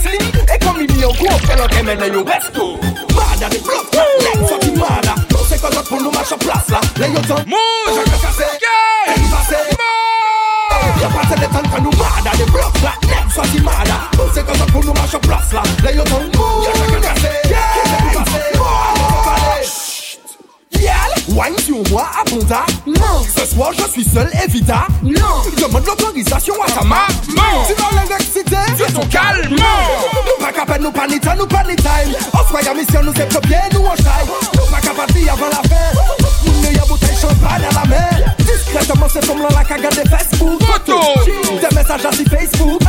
wrestling 0.04 0.46
E 0.52 0.58
come 0.64 0.82
in 0.84 0.96
mio 0.96 1.14
cuore 1.18 1.68
che 1.68 1.82
me 1.82 1.96
ne 1.96 2.06
io 2.08 2.24
resto 2.24 2.80
Mada 3.14 3.48
di 3.48 3.58
flop, 3.58 3.94
lei 4.20 4.46
fucking 4.48 4.78
mada 4.78 5.14
Non 5.30 5.46
sei 5.48 5.60
cosa 5.60 5.82
tu 5.82 5.96
non 5.98 6.12
lascia 6.12 6.38
plasla 6.38 6.80
Lei 6.96 7.12
io 7.12 7.24
son 7.24 7.44
Musa, 7.46 8.02
che 8.04 8.10
case, 8.10 8.58
che 8.60 9.18
case 9.30 9.68
Yo 11.00 11.08
pase 11.10 11.36
de 11.36 11.48
tan 11.50 11.70
kanu 11.70 11.90
mada 11.98 12.32
de 12.38 12.44
block 12.52 12.80
black 12.80 13.04
neck 13.06 13.32
so 13.32 13.42
di 13.52 13.60
mada 13.62 14.10
Non 14.18 14.32
sei 14.34 14.44
cosa 14.44 14.64
tu 14.66 14.80
non 14.82 14.94
lascia 14.94 15.20
plasla 15.20 15.62
Lei 15.82 15.96
io 15.96 16.06
son 16.08 16.30
Musa, 16.34 16.72
che 16.72 17.00
case 17.00 17.43
Wine 21.34 21.56
sur 21.66 21.78
moi 21.90 22.06
abondamment. 22.22 23.24
Ce 23.36 23.46
soir, 23.56 23.72
je 23.76 23.90
suis 23.92 24.04
seul, 24.04 24.30
évidemment. 24.46 24.84
Demande 25.58 25.84
l'autorisation 25.88 26.54
à 26.64 26.72
ta 26.72 26.82
maman. 26.84 27.02
Tu 27.26 27.74
vas 27.74 28.02
l'exciter, 28.08 28.56
fais 28.78 28.92
ton 28.94 29.04
calme. 29.08 29.50
Nous 29.50 30.46
pas 30.46 30.52
capables, 30.52 30.84
nous 30.84 30.92
pas 30.92 31.08
ni 31.08 31.16
nous 31.38 31.48
pas 31.48 31.64
ni 31.68 31.76
time. 31.78 32.14
On 32.36 32.48
soit 32.48 32.70
à 32.70 32.74
mission, 32.76 33.02
nous 33.04 33.14
c'est 33.18 33.48
bien, 33.48 33.62
nous 33.74 33.82
on 33.82 33.96
chaille. 33.96 34.30
Nous 34.54 34.72
pas 34.72 34.80
capables 34.80 35.30
avant 35.32 35.48
la 35.48 35.64
fin. 35.64 36.46
Nous 36.46 36.70
n'y 36.70 36.78
a 36.78 36.86
bouteille 36.88 37.16
champagne 37.20 37.64
à 37.72 37.80
la 37.84 37.88
mer. 37.90 38.36
Discrètement, 38.38 39.08
c'est 39.12 39.26
comme 39.28 39.40
la 39.42 39.64
cagade 39.64 39.96
des 40.04 40.08
Facebook. 40.10 40.62
Photo. 40.62 41.00
Des 41.28 41.76
messages 41.76 42.06
à 42.06 42.12
Facebook. 42.12 42.82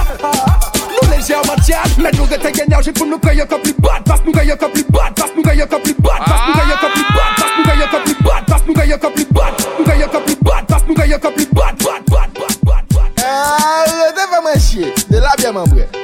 Nous 1.03 1.11
légers 1.11 1.34
en 1.36 1.47
matière, 1.53 1.82
mais 1.99 2.11
nous 2.12 2.26
étaient 2.26 2.62
énergie 2.62 2.92
pour 2.92 3.07
nous 3.07 3.18
payer 3.18 3.45
comme 3.49 3.62
plus 3.62 3.74
bad. 3.78 4.03
Parce 4.05 4.20
que 4.20 4.26
nous 4.26 4.32
gagnons 4.32 4.57
comme 4.61 4.72
plus 4.72 4.84
bad. 4.84 5.14
Parce 5.16 5.30
que 5.30 5.36
nous 5.36 5.42
gagnons 5.42 5.66
comme 5.66 5.80
plus 5.82 5.95
bad. 5.95 6.12
Parce 6.26 6.40
que 6.40 6.47
nous 6.53 6.59
gagnons 6.59 6.78
comme 6.80 6.92
plus 6.92 7.05
bad. 7.05 7.32
Parce 7.36 7.51
que 7.57 7.62
nous 7.62 7.68
gagnons 7.68 7.90
comme 7.90 8.03
plus 8.03 8.22
bad. 8.22 8.34
Das 8.47 8.62
nou 8.66 8.74
da 8.74 8.84
yata 8.84 9.09
pli 9.11 9.26
bad 9.30 9.55
Nou 9.78 9.84
da 9.86 9.95
yata 9.95 10.20
pli 10.20 10.36
bad 10.42 10.66
Das 10.68 10.82
nou 10.86 10.95
da 10.95 11.05
yata 11.07 11.30
pli 11.30 11.47
bad 11.53 11.76
Bad, 11.82 12.05
bad, 12.11 12.30
bad, 12.34 12.59
bad, 12.64 12.84
bad 13.14 13.24
A, 13.24 13.84
ou, 13.86 14.12
te 14.12 14.26
faman 14.32 14.59
she 14.61 14.92
De 15.09 15.20
la 15.20 15.32
byaman 15.38 15.68
bre 15.70 16.03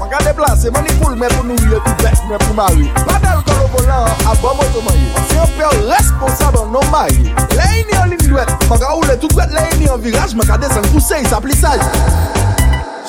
Mwen 0.00 0.10
ka 0.12 0.18
de 0.24 0.32
blase, 0.32 0.70
mwen 0.70 0.84
ni 0.84 0.92
poul, 1.00 1.14
mwen 1.16 1.30
pou 1.32 1.46
ni 1.48 1.54
YouTube, 1.70 2.10
mwen 2.28 2.40
pou 2.42 2.54
mary. 2.58 2.88
Badal 3.08 3.38
konon 3.48 3.68
volan, 3.72 4.10
abon 4.28 4.58
mouton 4.58 4.84
many. 4.84 5.06
Si 5.30 5.38
yon 5.38 5.54
peyo 5.56 5.70
responsable, 5.88 6.60
anon 6.66 6.84
may. 6.92 7.14
Le 7.56 7.68
yi 7.78 7.84
ni 7.88 7.96
yon 7.96 8.10
lini 8.12 8.28
lwet, 8.28 8.52
mwen 8.68 8.82
ka 8.82 8.90
oule 8.92 9.16
tout 9.22 9.32
wet, 9.38 9.54
le 9.56 9.62
yi 9.70 9.78
ni 9.80 9.86
yon 9.88 10.02
viraj, 10.04 10.34
mwen 10.36 10.48
ka 10.50 10.58
desen 10.60 10.84
kousey, 10.92 11.24
sa 11.32 11.40
pli 11.40 11.56
saj. 11.56 11.80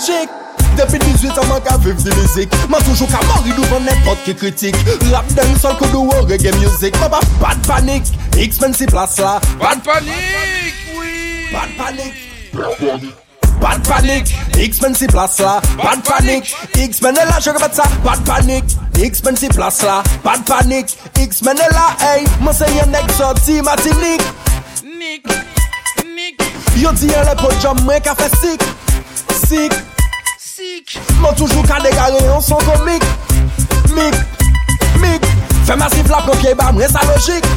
Chik, 0.05 0.31
depi 0.79 1.01
18 1.03 1.35
an 1.43 1.51
man 1.51 1.61
ka 1.67 1.75
vef 1.83 1.99
di 2.05 2.15
mizik. 2.21 2.55
Mwen 2.71 2.87
toujou 2.87 3.09
ka 3.11 3.19
mori 3.27 3.57
dupan 3.59 3.83
nepot 3.89 4.23
ki 4.23 4.37
kritik. 4.45 4.79
Rap 5.11 5.27
den 5.35 5.51
yon 5.51 5.59
sol 5.59 5.75
kodo 5.83 6.05
wo 6.07 6.23
reggae 6.29 6.55
mizik. 6.61 6.95
Mwen 7.01 7.11
pa 7.17 7.23
bad 7.43 7.67
panik, 7.67 8.07
x 8.39 8.63
men 8.63 8.71
si 8.73 8.87
plasa. 8.87 9.41
Bad 9.59 9.83
panik, 9.83 10.75
oui! 10.95 11.47
Bad 11.51 11.73
panik, 11.77 12.13
bad 12.55 12.77
panik. 12.79 13.15
Bad 13.59 13.83
panic, 13.87 14.29
X-Men 14.57 14.93
si 14.93 15.07
plas 15.07 15.39
la 15.39 15.59
Bad 15.81 16.03
panic, 16.03 16.53
X-Men 16.77 17.15
e 17.17 17.25
la 17.25 17.39
bad 18.03 18.23
panic 18.25 18.63
X-Men 19.01 19.35
si 19.35 19.47
plas 19.49 19.81
la, 19.83 20.03
bad 20.23 20.45
panic 20.45 20.95
X-Men 21.17 21.57
e 21.57 21.67
la, 21.73 21.95
ey, 22.13 22.23
next 22.41 22.59
se 22.59 22.67
yon 22.77 22.93
ek 22.97 23.09
Soti 23.17 23.59
matinik 23.61 24.21
Nik, 24.85 25.23
nik 26.13 26.43
Yo 26.77 26.91
diyen 26.97 27.25
le 27.25 27.33
pou 27.39 27.49
jom 27.63 27.79
mwen 27.87 28.01
ka 28.05 28.13
fe 28.17 28.29
sik 28.39 28.63
Sik, 29.47 29.73
sik 30.41 30.97
Mwen 31.21 31.35
toujou 31.39 31.65
ka 31.67 31.79
degare 31.83 32.21
yon 32.27 32.43
son 32.45 32.61
komik 32.69 33.05
Mik, 33.95 34.21
mik 35.01 35.25
Fè 35.65 35.79
masif 35.81 36.07
la 36.13 36.21
pou 36.27 36.37
bam, 36.37 36.53
ba 36.57 36.69
mwen 36.71 36.93
logique, 37.09 37.49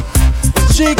chic, 0.75 0.99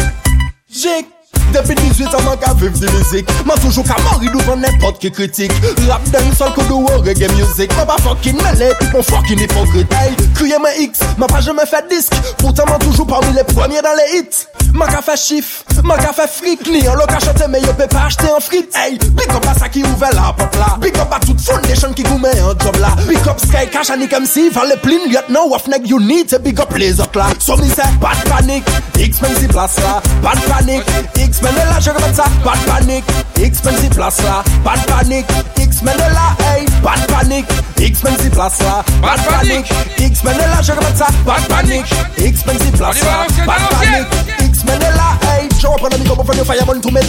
chic. 0.72 1.10
Depi 1.52 1.74
18 1.76 2.14
an 2.16 2.24
man 2.24 2.38
ka 2.40 2.54
de 2.54 2.70
di 2.70 2.88
mizik 2.96 3.26
Man 3.46 3.58
toujou 3.60 3.84
ka 3.84 3.98
mori 4.06 4.30
douvan 4.32 4.62
nepot 4.64 5.00
ki 5.02 5.10
kritik 5.12 5.52
Rap 5.90 6.04
den 6.14 6.30
sol 6.38 6.54
kou 6.56 6.64
do 6.70 6.80
reggae 7.04 7.28
music 7.36 7.74
Man 7.78 7.90
pa 7.90 7.98
fokin 8.04 8.38
mele, 8.40 8.70
pi 8.80 8.88
pon 8.94 9.04
fokin 9.04 9.42
hipokrit 9.44 9.92
Ay, 10.00 10.14
kriye 10.38 10.60
men 10.64 10.78
x, 10.86 11.02
man 11.20 11.28
pa 11.32 11.42
jeme 11.44 11.66
fe 11.68 11.82
disk 11.92 12.14
Poutan 12.40 12.70
man 12.70 12.80
toujou 12.86 13.06
parmi 13.06 13.34
le 13.36 13.44
premiers 13.54 13.82
dan 13.82 13.98
le 14.00 14.06
hit 14.16 14.48
Man 14.72 14.88
ka 14.88 15.02
fe 15.04 15.18
chif, 15.20 15.50
man 15.84 16.00
ka 16.00 16.14
fe 16.16 16.30
frik 16.32 16.64
Ni 16.72 16.86
an 16.88 16.96
lo 17.02 17.10
ka 17.10 17.20
chante 17.20 17.50
me 17.52 17.60
yo 17.66 17.74
pe 17.76 17.90
pa 17.92 18.06
achete 18.08 18.32
an 18.32 18.40
frit 18.42 18.72
big 19.18 19.32
up 19.36 19.46
à 19.50 19.54
sa 19.60 19.68
ki 19.68 19.84
ouve 19.84 20.10
la 20.14 20.32
pop 20.38 20.56
la 20.60 20.78
Big 20.80 20.98
up 21.00 21.12
a 21.12 21.20
tout 21.26 21.38
foundation 21.40 21.92
ki 21.94 22.04
met 22.22 22.40
an 22.40 22.56
job 22.64 22.78
là 22.80 22.96
Big 23.10 23.28
up 23.28 23.40
sky 23.40 23.68
cash 23.72 23.90
anik 23.92 24.14
MC 24.24 24.48
Vale 24.56 24.78
plin, 24.82 25.04
yot 25.12 25.28
nan 25.30 25.50
waf 25.52 25.68
neg. 25.68 25.86
you 25.90 26.00
need 26.00 26.32
Big 26.44 26.60
up 26.62 26.74
les 26.78 27.02
ok 27.02 27.16
la 27.16 27.28
So 27.40 27.58
mi 27.58 27.68
se, 27.68 27.84
pat 28.00 28.24
panik 28.30 28.64
X 29.00 29.20
men 29.22 29.36
si 29.42 29.48
plas 29.52 29.76
la, 29.84 30.00
pat 30.24 30.40
panik 30.48 30.88
X 31.20 31.31
X-Menela, 31.32 31.80
je 31.80 31.92
regrette 31.92 32.20
Bad 32.44 32.60
panic, 32.68 33.06
Expensive 33.42 33.96
place 33.96 34.18
ah, 34.28 34.44
Bad 34.66 34.80
panic, 34.84 35.24
de 35.26 35.34
panique. 35.34 35.60
X-Menela, 35.60 36.36
hey, 36.44 36.66
pas 36.84 37.24
de 37.24 37.86
Expensive 37.86 38.32
place 38.32 38.60
Bad 39.02 39.20
panic, 39.26 39.66
X-Menela, 39.98 40.62
je 40.62 40.72
regrette 40.74 40.98
ça, 40.98 41.08
pas 41.26 41.40
de 41.40 41.46
panique. 41.46 41.86
Expensive 42.18 42.72
place 42.78 43.00
là, 43.02 43.26
pas 43.46 43.54
de 43.56 43.80
panique. 43.80 44.52
X-Menela, 44.54 45.18
hey, 45.32 45.48
je 45.60 45.68
reprends 45.68 45.88
le 45.94 45.98
micro 46.00 46.16
pour 46.18 46.26
faire 46.34 46.44
du 46.44 46.52
fireball 46.52 46.82
tous 46.82 46.92
mes 46.92 47.02
Je 47.02 47.08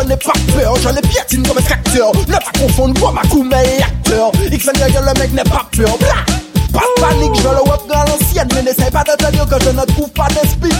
n'ai 0.00 0.16
pas 0.16 0.32
peur, 0.32 0.74
je 0.80 0.88
les 0.90 1.00
pietin 1.02 1.42
comme 1.48 1.58
extracteur. 1.58 2.10
Ne 2.26 2.32
pas 2.34 2.58
confondre 2.58 2.98
moi, 2.98 3.12
ma 3.12 3.22
coumée 3.30 3.78
et 3.78 3.82
acteur. 3.84 4.32
X-Menela, 4.50 5.12
le 5.12 5.20
mec 5.20 5.30
n'est 5.32 5.44
pas 5.44 5.64
peur, 5.76 5.96
bla. 5.98 6.08
Pas 6.72 6.80
de 6.96 7.00
panique, 7.02 7.36
je 7.40 7.48
le 7.48 7.58
web 7.70 7.80
dans 7.88 8.00
l'ancienne, 8.02 8.48
mais 8.52 8.62
n'essaye 8.64 8.90
pas 8.90 9.04
de 9.04 9.12
te 9.16 9.30
dire 9.30 9.46
que 9.46 9.62
je 9.64 9.70
ne 9.70 9.84
trouve 9.94 10.10
pas 10.10 10.26
d'esprit. 10.42 10.74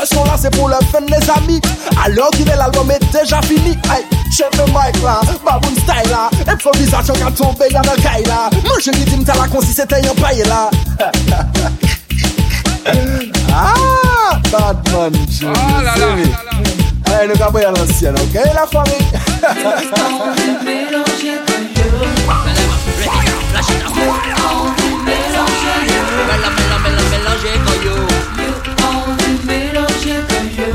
Ce 0.00 0.14
son 0.14 0.24
là 0.24 0.32
c'est 0.38 0.50
pour 0.50 0.68
le 0.68 0.74
fun 0.92 0.98
les 1.06 1.30
amis 1.30 1.60
Alors 2.04 2.30
qu'il 2.30 2.48
est 2.48 2.56
l'album 2.56 2.90
est 2.90 3.00
déjà 3.12 3.40
fini 3.42 3.78
Hey, 3.90 4.04
chef 4.30 4.50
de 4.52 4.62
mic 4.70 5.02
là, 5.02 5.20
baboon 5.44 5.70
style 5.72 6.10
là 6.10 6.28
Improvisation 6.46 7.14
qui 7.14 7.22
a 7.22 7.30
tombé 7.30 7.66
dans 7.72 7.80
le 7.82 8.00
caille 8.02 8.22
là 8.24 8.50
Mon 8.68 8.78
chéri 8.78 9.04
dit 9.04 9.24
t'as 9.24 9.34
la 9.40 9.46
consi 9.48 9.72
c'était 9.72 9.96
un 10.06 10.14
paille 10.20 10.42
là 10.46 10.70
Ah, 13.54 14.36
Batman 14.52 15.12
Johnny 15.28 15.54
Oh 15.54 15.82
là 15.82 15.96
là, 15.96 16.06
Allez, 17.18 17.32
nous 17.34 17.40
allons 17.42 17.68
à 17.74 17.78
l'ancienne, 17.78 18.16
ok 18.16 18.34
la 18.52 18.66
famille 18.66 18.94
Mélanger, 19.02 20.42
mélanger, 20.64 21.30
mélanger, 26.26 27.06
mélanger, 27.06 27.58
mélanger, 27.58 28.16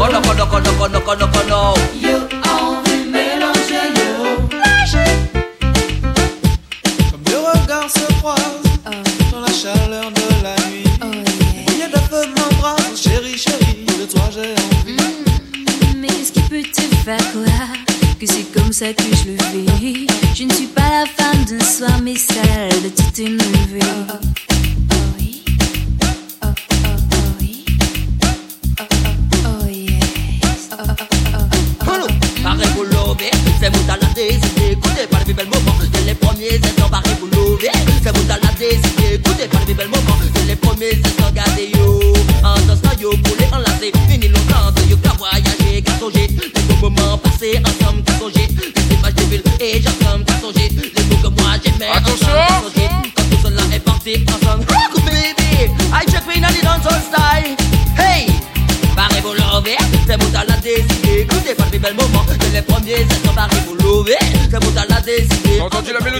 comme 0.01 0.13
deux 7.25 7.37
regards 7.37 7.91
se 7.91 8.13
croisent 8.15 8.79
Dans 9.31 9.39
la 9.39 9.53
chaleur 9.53 10.11
de 10.11 10.21
la 10.43 10.55
nuit 10.69 11.23
il 11.67 11.77
y 11.77 11.83
a 11.83 11.87
de 11.87 11.97
feu 12.09 12.23
Chérie, 12.95 13.37
chérie, 13.37 13.85
de 13.99 14.11
toi 14.11 14.23
j'ai 14.33 14.41
envie 14.41 15.01
mm, 15.01 15.97
Mais 15.99 16.07
qu'est-ce 16.07 16.31
qui 16.31 16.41
peut 16.41 16.63
te 16.63 16.81
faire 17.05 17.17
croire 17.17 17.77
que 18.19 18.25
c'est 18.25 18.51
comme 18.53 18.71
ça 18.73 18.87
que 18.93 19.03
je 19.03 19.31
le 19.31 19.37
fais. 19.37 20.05
Je 20.35 20.43
ne 20.43 20.53
suis 20.53 20.67
pas 20.67 20.81
la 21.05 21.05
femme 21.23 21.43
d'un 21.45 21.63
soir, 21.63 21.97
mais 22.03 22.15
celle 22.15 22.81
de 22.83 22.89
toute 22.89 23.17
une 23.19 23.37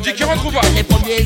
dit 0.02 0.14
qu'il 0.14 0.26
Les 0.76 0.84
premiers, 0.84 1.26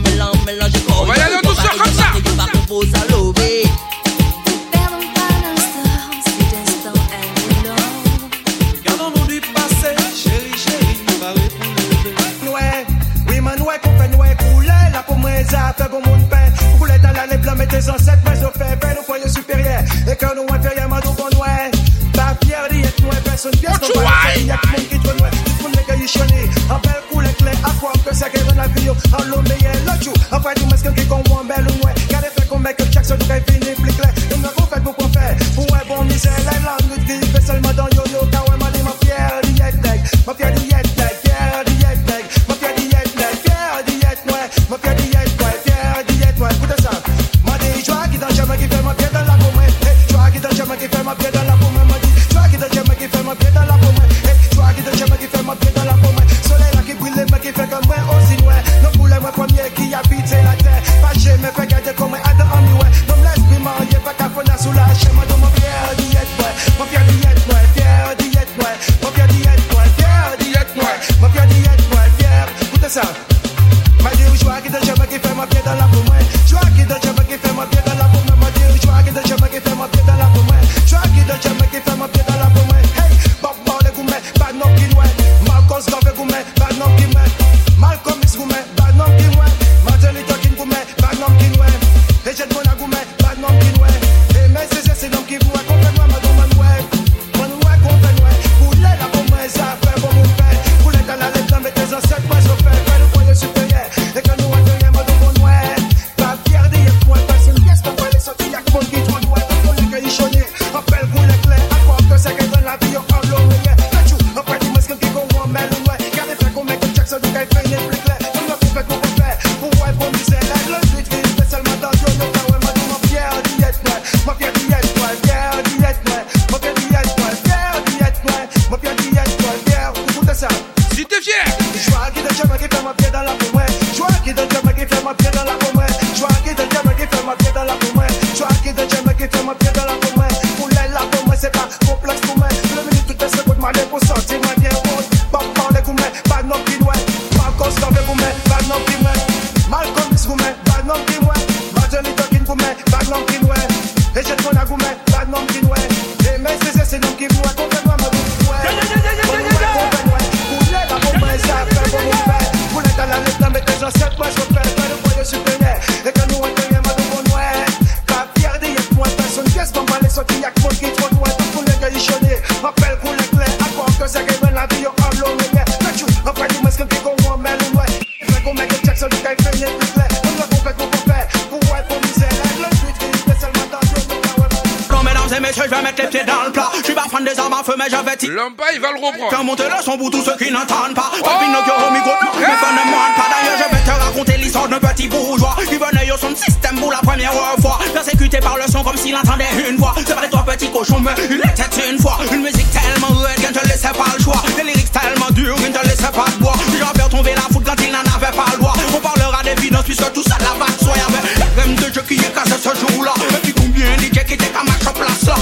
ça 187.41 187.49
m'a 187.49 187.61
mais 187.77 187.89
j'avais 187.89 188.15
dit. 188.17 188.27
il 188.29 188.79
va 188.81 188.89
le 188.93 188.97
reprendre. 189.01 189.31
Quand 189.31 189.43
monter 189.43 189.63
le 189.65 189.81
son 189.83 189.97
pour 189.97 190.11
tous 190.11 190.21
ceux 190.23 190.35
qui 190.37 190.51
n'entendent 190.51 190.93
pas. 190.93 191.11
Oh 191.19 191.23
pas 191.23 191.39
au 191.39 191.91
micro, 191.91 192.11
mais 192.33 192.45
pas 192.45 192.71
ne 192.77 192.83
manque 192.91 193.15
pas. 193.17 193.27
D'ailleurs, 193.33 193.57
je 193.57 193.75
vais 193.75 193.83
te 193.83 193.91
raconter 193.91 194.37
l'histoire 194.37 194.67
d'un 194.67 194.79
petit 194.79 195.07
bourgeois 195.07 195.55
qui 195.67 195.75
venait 195.77 196.11
au 196.11 196.17
son 196.17 196.35
système 196.35 196.79
pour 196.79 196.91
la 196.91 196.99
première 196.99 197.33
fois. 197.59 197.79
Persécuté 197.93 198.37
par 198.39 198.57
le 198.57 198.63
son 198.71 198.83
comme 198.83 198.97
s'il 198.97 199.15
entendait 199.15 199.47
une 199.69 199.77
voix. 199.77 199.93
C'est 200.05 200.13
vrai, 200.13 200.29
toi, 200.29 200.45
petit 200.45 200.69
cochon, 200.69 200.99
mais 200.99 201.11
il 201.29 201.37
était 201.41 201.89
une 201.91 201.99
fois. 201.99 202.17
Une 202.31 202.41
musique 202.41 202.69
tellement 202.71 203.09
rude 203.15 203.35
qu'elle 203.41 203.53
ne 203.53 203.59
te 203.59 203.67
laissait 203.67 203.95
pas 203.97 204.09
le 204.17 204.23
choix. 204.23 204.41
Des 204.55 204.63
lyrics 204.63 204.91
tellement 204.91 205.29
durs 205.31 205.55
qu'elle 205.55 205.71
ne 205.73 205.77
te 205.77 205.85
laissait 205.85 206.11
pas 206.13 206.25
le 206.27 206.43
bois. 206.43 206.53
perds 206.93 207.09
tomber 207.09 207.33
la 207.33 207.41
foudre 207.53 207.65
quand 207.65 207.83
il 207.83 207.91
n'en 207.91 208.05
avait 208.15 208.35
pas 208.35 208.45
le 208.53 208.57
droit. 208.59 208.73
On 208.95 208.99
parlera 208.99 209.41
des 209.43 209.59
finances 209.61 209.83
puisque 209.85 210.11
tout 210.13 210.23
ça 210.23 210.37
la 210.39 210.59
vache 210.63 210.77
Soit 210.83 210.95
La 211.39 211.45
crème 211.61 211.75
de 211.75 211.93
jeu 211.93 212.03
qui 212.07 212.15
est 212.15 212.35
cassé 212.35 212.53
ce 212.61 212.69
jour-là. 212.69 213.13
Et 213.33 213.37
puis 213.37 213.53
combien 213.53 213.85
DJ 213.97 214.23
qui 214.27 214.33
était 214.35 214.51
à 214.57 214.63
ma 214.63 214.91
place 214.91 215.23
là. 215.27 215.35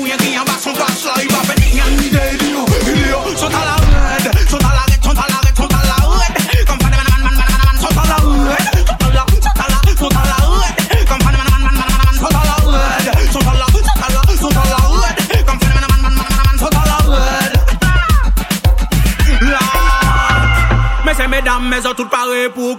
fouillé 0.00 0.16
qui 0.16 0.38
en 0.38 0.44
bas 0.44 0.56
son 0.60 0.72
passe 0.72 1.04
là, 1.04 1.12
il 1.22 1.28
va 1.30 1.38
péter. 1.54 1.69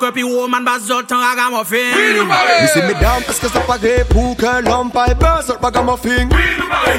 ke 0.02 0.10
pi 0.16 0.24
ou 0.26 0.48
man 0.52 0.64
ba 0.66 0.74
zot 0.84 1.06
tan 1.10 1.20
ragamuffin 1.22 2.24
me 2.30 2.68
se 2.74 2.82
medam, 2.88 3.26
eske 3.34 3.50
se 3.54 3.62
pare 3.70 3.92
pou 4.14 4.34
ke 4.40 4.54
l'om 4.68 4.90
pa 4.96 5.04
e 5.12 5.14
be 5.24 5.34
zot 5.50 5.62
ragamuffin 5.66 6.34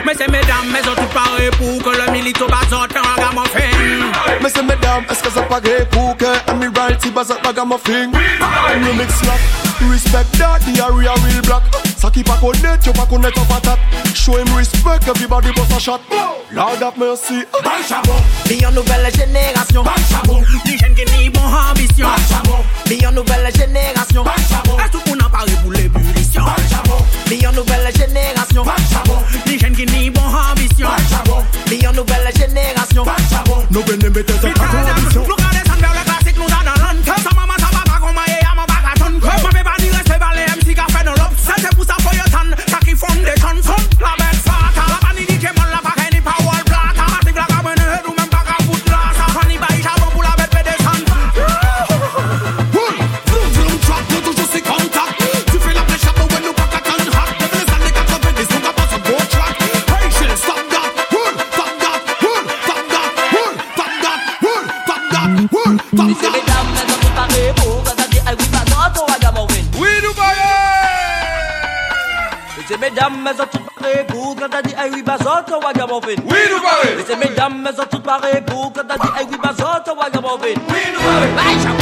Mi 0.07 0.15
se 0.21 0.27
medam, 0.35 0.67
me 0.75 0.83
zot 0.87 0.97
tout 1.01 1.15
pare 1.17 1.49
pou 1.59 1.77
ke 1.83 1.97
le 1.99 2.07
milito 2.15 2.47
ba 2.55 2.61
zot 2.75 2.95
tan 2.95 3.07
ragamuffin 3.09 3.83
Mi 4.45 4.53
se 4.55 4.63
medam, 4.71 5.07
eske 5.17 5.35
se 5.35 5.45
pare 5.55 5.77
pou 5.95 6.15
ke 6.23 6.31
amiral 6.55 6.95
ti 7.03 7.11
ba 7.11 7.27
zot 7.33 7.43
ragamuffin 7.51 8.15
Remix 8.87 9.23
love 9.31 9.72
Respect 9.91 10.30
that 10.39 10.62
the 10.62 10.78
area 10.78 11.11
real 11.11 11.43
black. 11.43 11.64
So 11.99 12.07
Ça 12.07 12.11
qui 12.11 12.22
pas 12.22 12.39
connaître, 12.39 12.87
yo 12.87 12.93
net 13.18 13.35
up 13.37 13.51
a 13.51 13.55
patate. 13.61 13.78
Show 14.14 14.37
him 14.39 14.47
respect, 14.55 15.09
everybody 15.09 15.51
bust 15.55 15.72
a 15.74 15.80
shot. 15.80 16.01
Lord 16.53 16.78
have 16.78 16.97
mercy. 16.99 17.43
Bye 17.64 17.83
chabon. 17.89 18.14
Vie 18.47 18.64
en 18.66 18.70
nouvelle 18.70 19.11
génération. 19.12 19.83
Bye 19.83 19.95
chabon. 20.09 20.41
Des 20.64 20.78
jeunes 20.78 20.95
ki 20.95 21.03
ni 21.18 21.30
bon 21.30 21.41
ambition. 21.43 22.07
Bye 22.07 22.26
chabon. 22.30 22.59
Vie 22.87 23.07
en 23.07 23.11
nouvelle 23.12 23.51
génération. 23.55 24.22
Bye 24.22 24.35
chabon. 24.49 24.78
Est-ce 24.78 25.03
qu'on 25.03 25.18
a 25.18 25.28
parlé 25.28 25.53
pour 25.62 25.72
l'ébullition? 25.72 26.45
Bye 26.45 26.68
chabon. 26.70 27.01
Vie 27.26 27.47
en 27.47 27.53
nouvelle 27.53 27.91
génération. 27.97 28.62
Bye 28.62 28.87
chabon. 28.93 29.18
Ni 29.47 29.59
jeunes 29.59 29.74
ki 29.76 29.87
ni 29.87 30.11
bon 30.11 30.22
ambition. 30.22 30.89
Bye 30.89 31.09
chabon. 31.11 31.43
Vie 31.66 31.87
en 31.89 31.93
nouvelle 31.93 32.30
génération. 32.39 33.03
Bye 33.03 33.24
chabon. 33.30 33.64
Nous 33.70 33.83
venons 33.83 34.14
mettre 34.14 34.33
cette 34.41 34.61
ambition. 34.61 35.26
oui 75.03 75.03
bazoto 75.05 75.59
wagabovin. 75.61 76.17
Oui 76.25 76.39
nous 76.51 76.61
parlez. 76.63 76.97
Laissez 76.97 77.17
mesdames, 77.17 77.67
elles 77.69 77.81
ont 77.81 77.87
toutes 77.91 78.03
parées 78.03 78.43
pour 78.47 78.73
quand 78.73 78.83
t'as 78.89 78.97
dit, 78.97 79.11
eh 79.21 79.25
oui 79.31 79.37
bazoto 79.43 79.95
wagabovin. 79.99 80.55
Oui 80.69 80.81
nous 80.95 81.01
parlez. 81.01 81.82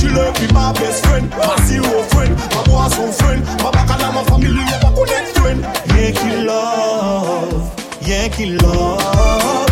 She 0.00 0.08
love 0.08 0.32
me 0.40 0.46
my 0.54 0.72
best 0.72 1.04
friend, 1.04 1.28
my 1.28 1.56
zero 1.66 2.00
friend, 2.04 2.34
my 2.34 2.64
boss 2.64 2.98
own 2.98 3.12
friend, 3.12 3.44
my 3.62 3.70
back 3.70 3.90
and 3.90 4.14
my 4.14 4.24
family, 4.24 4.54
my 4.54 4.94
connect 4.94 5.36
friend. 5.36 5.60
Yankee 5.94 6.42
love, 6.42 8.08
Yankee 8.08 8.56
love, 8.56 9.70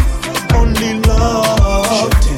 only 0.55 1.01
love. 1.05 2.38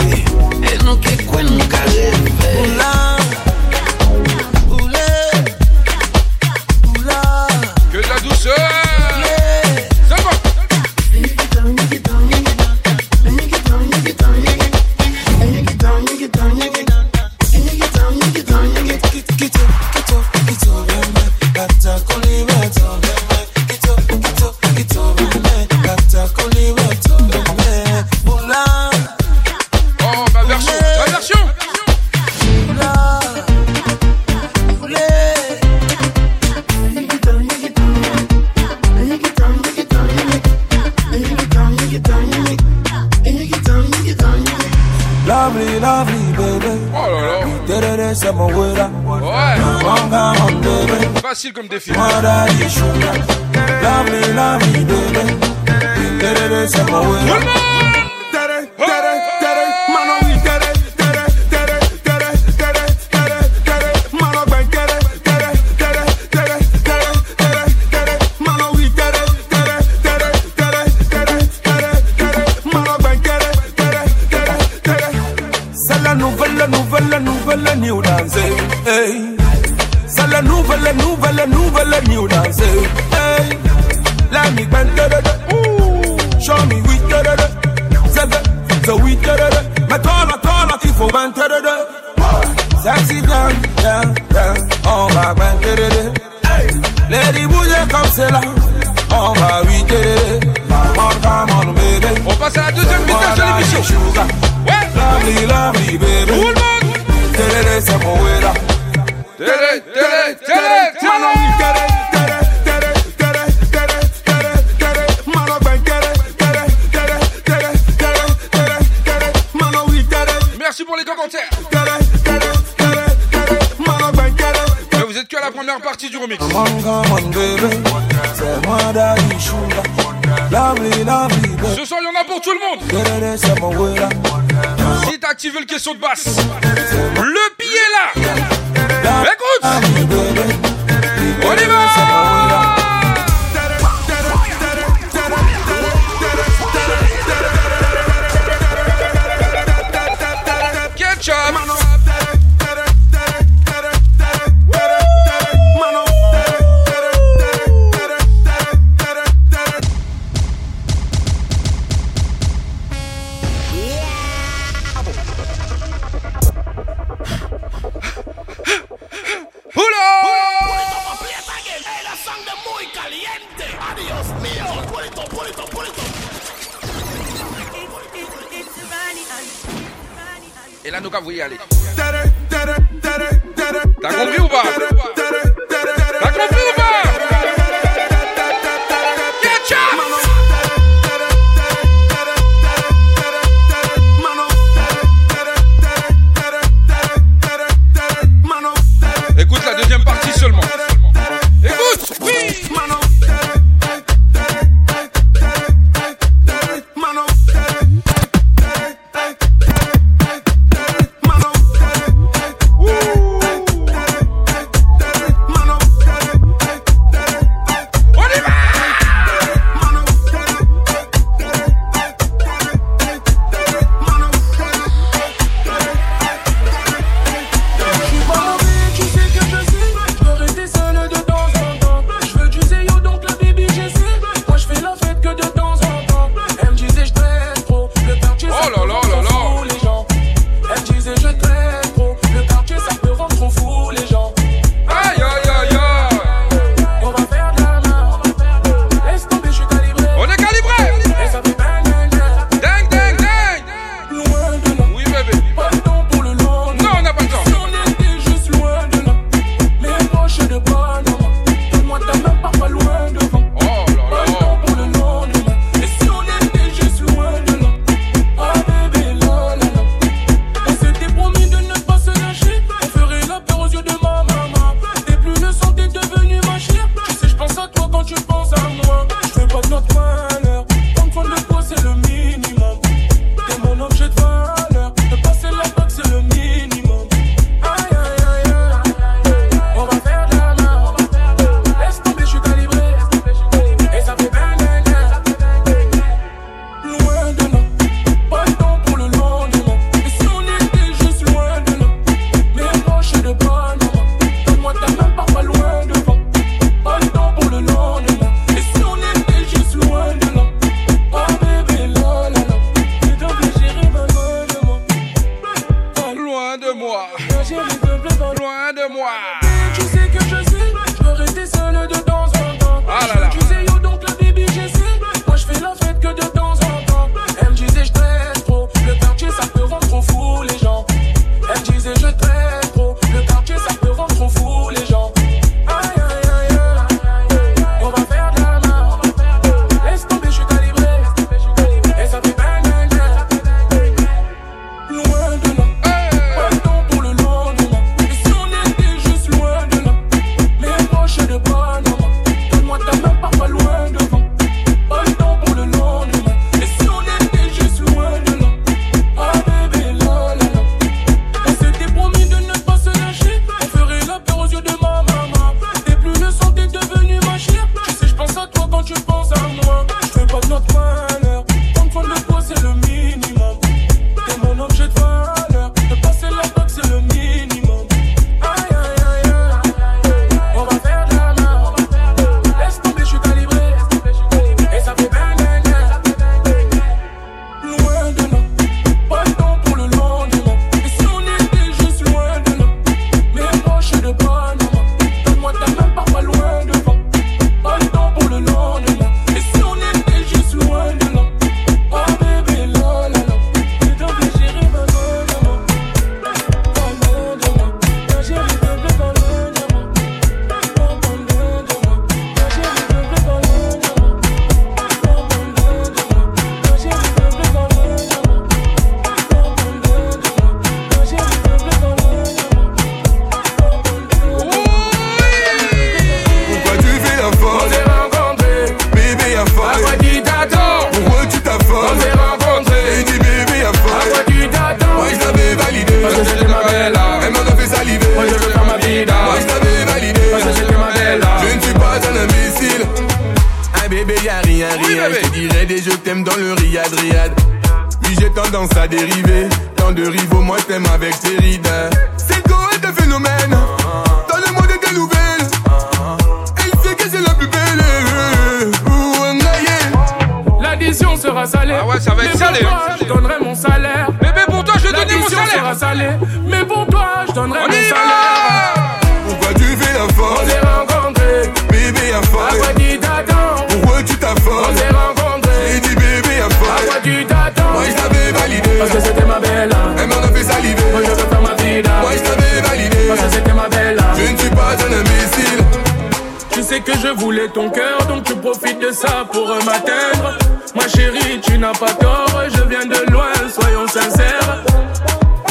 que 486.82 486.92
je 486.92 487.08
voulais 487.08 487.48
ton 487.48 487.68
cœur, 487.70 488.04
donc 488.08 488.24
tu 488.24 488.34
profites 488.34 488.78
de 488.78 488.90
ça 488.90 489.26
pour 489.32 489.48
m'atteindre. 489.64 490.38
Ma 490.74 490.88
chérie, 490.88 491.40
tu 491.42 491.58
n'as 491.58 491.72
pas 491.72 491.92
tort, 491.94 492.32
je 492.54 492.62
viens 492.62 492.84
de 492.86 493.10
loin, 493.10 493.32
soyons 493.52 493.86
sincères. 493.86 494.56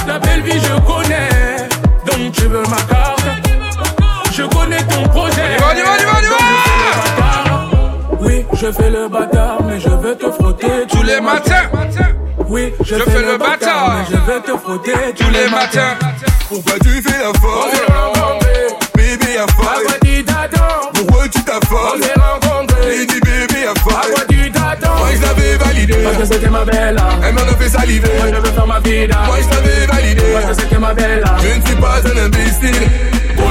La 0.08 0.18
belle 0.18 0.42
vie, 0.42 0.60
je 0.60 0.92
connais, 0.92 1.68
donc 2.06 2.32
tu 2.32 2.42
veux 2.42 2.64
ma 2.64 2.82
carte. 2.94 3.20
Je 4.34 4.44
connais 4.44 4.82
ton 4.84 5.04
projet. 5.10 5.58
Oui, 8.22 8.46
je 8.54 8.72
fais 8.72 8.90
le 8.90 9.08
bâtard, 9.08 9.60
mais 9.64 9.80
je 9.80 9.90
veux 9.90 10.16
te 10.16 10.30
frotter 10.32 10.86
tous 10.90 11.04
les 11.04 11.20
matins. 11.22 11.70
Oui, 12.48 12.74
je, 12.84 12.96
fais, 12.96 13.22
le 13.22 13.38
bâtard, 13.38 13.98
mais 14.00 14.06
je 14.16 14.32
veux 14.32 14.42
te 14.42 14.58
frotter 14.58 14.92
tous 15.16 15.30
les 15.30 15.50
matins. 15.50 15.94
Pourquoi 16.50 16.74
tu 16.82 16.90
fais 17.04 17.18
la 17.20 17.32
force, 17.40 17.80
baby, 18.96 19.38
à 19.38 19.48
force. 19.54 19.84
Tu 21.32 21.42
affort. 21.52 21.96
On 21.96 22.02
s'est 22.02 22.14
rencontrés. 22.14 22.92
J'ai 23.00 23.06
dit 23.06 23.20
bébé 23.22 23.66
à 23.68 23.72
À 23.72 23.76
quoi 23.76 24.26
tu 24.30 24.52
t'attends 24.52 24.96
Moi 24.98 25.10
je 25.16 25.22
l'avais 25.22 25.56
validé. 25.58 25.94
Parce 26.04 26.18
que 26.18 26.26
c'était 26.34 26.50
ma 26.50 26.66
belle. 26.66 26.96
Elle 27.24 27.34
m'en 27.34 27.42
a 27.42 27.56
fait 27.56 27.70
saliver. 27.70 28.10
Moi 28.18 28.30
je 28.34 28.36
veux 28.48 28.56
faire 28.56 28.66
ma 28.68 28.80
vida. 28.80 29.18
Moi 29.28 29.38
je 29.40 29.56
l'avais 29.56 29.86
validé. 29.86 30.24
Parce 30.34 30.46
que 30.56 30.64
c'était 30.64 30.80
ma 30.80 30.94
belle. 30.94 31.24
Je 31.44 31.48
ne 31.60 31.66
suis 31.66 31.76
pas 31.76 31.98
un 32.04 32.26
imbécile. 32.26 32.90
Oh 33.38 33.42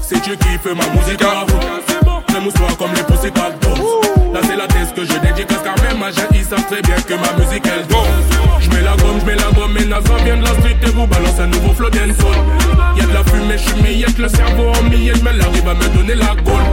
C'est 0.06 0.22
Dieu 0.22 0.36
qui 0.36 0.50
fait 0.62 0.76
ma 0.76 0.88
musique 0.96 1.22
à 1.24 1.44
vous 1.48 2.34
Même 2.34 2.52
comme 2.78 2.92
les 2.96 3.04
poussées 3.04 3.32
Là 3.36 4.40
c'est 4.46 4.56
la 4.56 4.68
thèse 4.68 4.92
que 4.96 5.04
je 5.06 5.18
dédicace 5.20 5.60
car 5.64 5.76
même 5.88 6.00
ma 6.00 6.12
jeune 6.12 6.26
ils 6.34 6.44
savent 6.44 6.66
très 6.66 6.82
bien 6.82 6.96
que 6.96 7.14
ma 7.14 7.44
musique 7.44 7.64
elle 7.68 7.86
donne 7.88 8.60
Je 8.60 8.70
mets 8.72 8.82
la 8.82 8.92
gomme, 8.98 9.20
je 9.22 9.26
mets 9.26 9.36
la 9.36 9.52
gomme 9.52 9.78
et 9.78 9.86
Nazan 9.86 10.16
vient 10.26 10.38
de 10.38 10.44
la 10.44 10.50
street 10.50 10.78
et 10.82 10.90
vous 10.90 11.06
balance 11.06 11.40
un 11.40 11.48
nouveau 11.48 11.74
flow 11.74 11.90
y 11.94 13.00
Y'a 13.00 13.06
de 13.06 13.14
la 13.14 13.24
fumée, 13.24 13.58
je 13.58 14.08
suis 14.12 14.22
le 14.22 14.28
cerveau 14.30 14.72
en 14.80 14.84
mille 14.84 15.14
mais 15.24 15.30
arrive 15.30 15.68
à 15.70 15.74
me 15.76 15.88
donner 15.98 16.16
la 16.16 16.36
gaule 16.44 16.66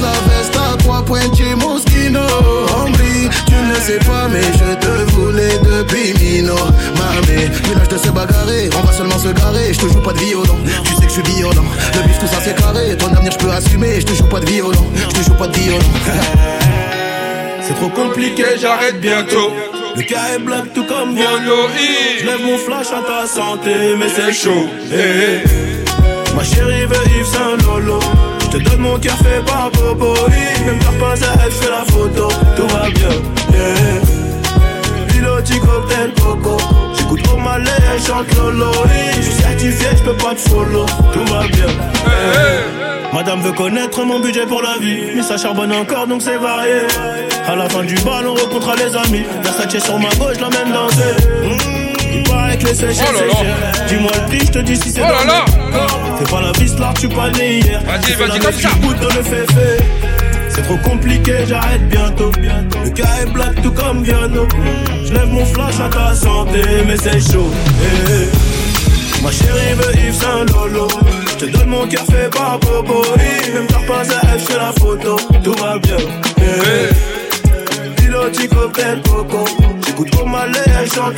la 0.00 0.12
veste 0.34 0.56
à 0.56 0.76
trois 0.78 1.04
points 1.04 1.20
chez 1.36 1.54
Moschino. 1.56 2.20
Hombre, 2.20 2.98
tu 3.46 3.54
ne 3.54 3.74
sais 3.80 3.98
pas, 4.06 4.28
mais 4.30 4.40
je 4.40 4.74
te 4.78 5.10
voulais 5.12 5.58
depuis 5.62 6.14
Mino. 6.22 6.54
Mamé, 6.54 7.48
village 7.64 7.88
de 7.88 7.98
se 7.98 8.08
bagarrer, 8.08 8.70
on 8.76 8.86
va 8.86 8.92
seulement 8.92 9.18
se 9.18 9.28
garer. 9.28 9.72
Je 9.72 9.78
te 9.80 9.86
joue 9.88 10.00
pas 10.00 10.12
de 10.12 10.18
violon, 10.20 10.56
tu 10.84 10.92
sais 10.94 11.02
que 11.02 11.08
je 11.08 11.12
suis 11.20 11.22
violent. 11.36 11.52
Le 11.94 12.02
bif, 12.06 12.18
tout 12.18 12.26
ça 12.26 12.38
c'est 12.42 12.54
carré, 12.56 12.96
ton 12.96 13.12
avenir 13.12 13.32
je 13.32 13.38
peux 13.44 13.50
assumer. 13.52 14.00
Je 14.00 14.06
te 14.06 14.14
joue 14.14 14.24
pas 14.24 14.40
de 14.40 14.46
violon, 14.46 14.84
je 14.98 15.14
te 15.20 15.24
joue 15.24 15.34
pas 15.34 15.48
de 15.48 15.56
violon. 15.56 15.78
C'est 17.66 17.76
trop 17.76 17.88
compliqué, 17.90 18.44
j'arrête 18.60 19.00
bientôt. 19.00 19.50
Le 19.96 20.02
cas 20.02 20.34
est 20.34 20.38
blanc 20.40 20.64
tout 20.74 20.84
comme 20.84 21.14
moi. 21.14 21.24
Je 22.20 22.26
lève 22.26 22.40
mon 22.44 22.58
flash 22.58 22.88
à 22.88 23.02
ta 23.02 23.26
santé, 23.32 23.70
mais 23.98 24.06
c'est 24.14 24.32
chaud. 24.32 24.66
Eh, 24.92 24.98
eh. 24.98 26.34
Ma 26.34 26.42
chérie 26.42 26.86
veut 26.86 27.18
Yves 27.18 27.26
Saint 27.26 27.56
Lolo 27.64 28.00
te 28.52 28.58
donne 28.58 28.78
mon 28.80 28.98
café 28.98 29.40
par 29.46 29.70
Bobo 29.70 30.12
Ne 30.14 30.72
me 30.72 30.78
perds 30.78 30.98
pas 30.98 31.24
à 31.24 31.44
elle, 31.44 31.50
fais 31.52 31.70
la 31.70 31.84
photo 31.90 32.28
Tout 32.56 32.68
va 32.68 32.82
bien, 32.90 33.16
yeah 33.52 35.08
Piloti 35.08 35.58
cocktail 35.60 36.12
coco 36.22 36.56
J'écoute 36.96 37.22
pour 37.22 37.38
ma 37.40 37.56
elle 37.58 38.02
chante 38.04 38.26
lolo 38.36 38.70
Je 39.16 39.22
suis 39.22 39.34
certifié, 39.42 39.86
je 39.96 40.10
peux 40.10 40.16
pas 40.16 40.34
te 40.34 40.40
follow 40.48 40.84
Tout 41.12 41.32
va 41.32 41.46
bien, 41.46 41.74
Madame 43.12 43.40
veut 43.42 43.52
connaître 43.52 44.02
mon 44.04 44.20
budget 44.20 44.46
pour 44.46 44.62
la 44.62 44.76
vie 44.78 44.98
Mais 45.16 45.22
ça 45.22 45.36
charbonne 45.38 45.72
encore 45.72 46.06
donc 46.06 46.20
c'est 46.22 46.36
varié 46.38 46.80
À 47.46 47.56
la 47.56 47.68
fin 47.70 47.84
du 47.84 47.94
bal 47.96 48.26
on 48.26 48.34
rencontrera 48.34 48.74
les 48.76 48.94
amis 48.96 49.24
Versace 49.42 49.82
sur 49.82 49.98
ma 49.98 50.10
gauche, 50.14 50.40
la 50.40 50.50
même 50.50 50.72
danser 50.72 51.71
avec 52.62 52.62
oh 52.62 53.82
Dis-moi 53.88 54.10
le 54.14 54.26
prix, 54.28 54.40
je 54.46 54.52
te 54.52 54.58
dis 54.60 54.76
si 54.76 54.90
c'est 54.90 55.02
oh 55.02 55.26
dans 55.26 56.30
pas 56.30 56.40
la 56.40 56.52
vis 56.60 56.78
là, 56.78 56.94
tu 57.00 57.08
pas 57.08 57.30
né 57.30 57.58
hier. 57.60 57.82
Vas-y, 57.84 58.12
vas-y, 58.14 58.38
comme 58.38 58.52
ça. 58.52 58.68
dans 59.00 59.08
le 59.14 59.22
féfé. 59.24 59.84
C'est 60.50 60.62
trop 60.62 60.76
compliqué, 60.76 61.32
j'arrête 61.48 61.88
bientôt. 61.88 62.30
Le 62.84 62.90
cas 62.90 63.04
est 63.22 63.30
black 63.32 63.60
tout 63.62 63.72
comme 63.72 64.04
Viano. 64.04 64.46
Je 65.04 65.12
lève 65.12 65.26
mon 65.28 65.44
flash 65.46 65.74
à 65.84 65.88
ta 65.88 66.14
santé, 66.14 66.62
mais 66.86 66.96
c'est 66.96 67.18
chaud. 67.32 67.50
Eh, 67.66 68.12
eh. 68.12 69.22
Ma 69.24 69.30
chérie 69.32 69.74
veut 69.74 69.96
Yves 70.06 70.14
Saint 70.14 70.44
Lolo. 70.54 70.86
Je 71.30 71.46
te 71.46 71.46
donne 71.58 71.68
mon 71.68 71.88
café, 71.88 72.28
pas 72.30 72.56
Bobo. 72.60 73.02
même 73.16 73.66
t'as 73.66 73.92
pas 73.92 74.00
à 74.00 74.38
F, 74.38 74.48
la 74.56 74.72
photo. 74.80 75.16
Tout 75.42 75.52
va 75.54 75.76
bien. 75.78 75.96
Hey. 75.96 76.86
Eh, 77.96 78.00
Pilote, 78.00 78.48
coco 79.04 79.44
beaucoup 80.02 80.02
trop 80.02 80.28
chante 80.94 81.14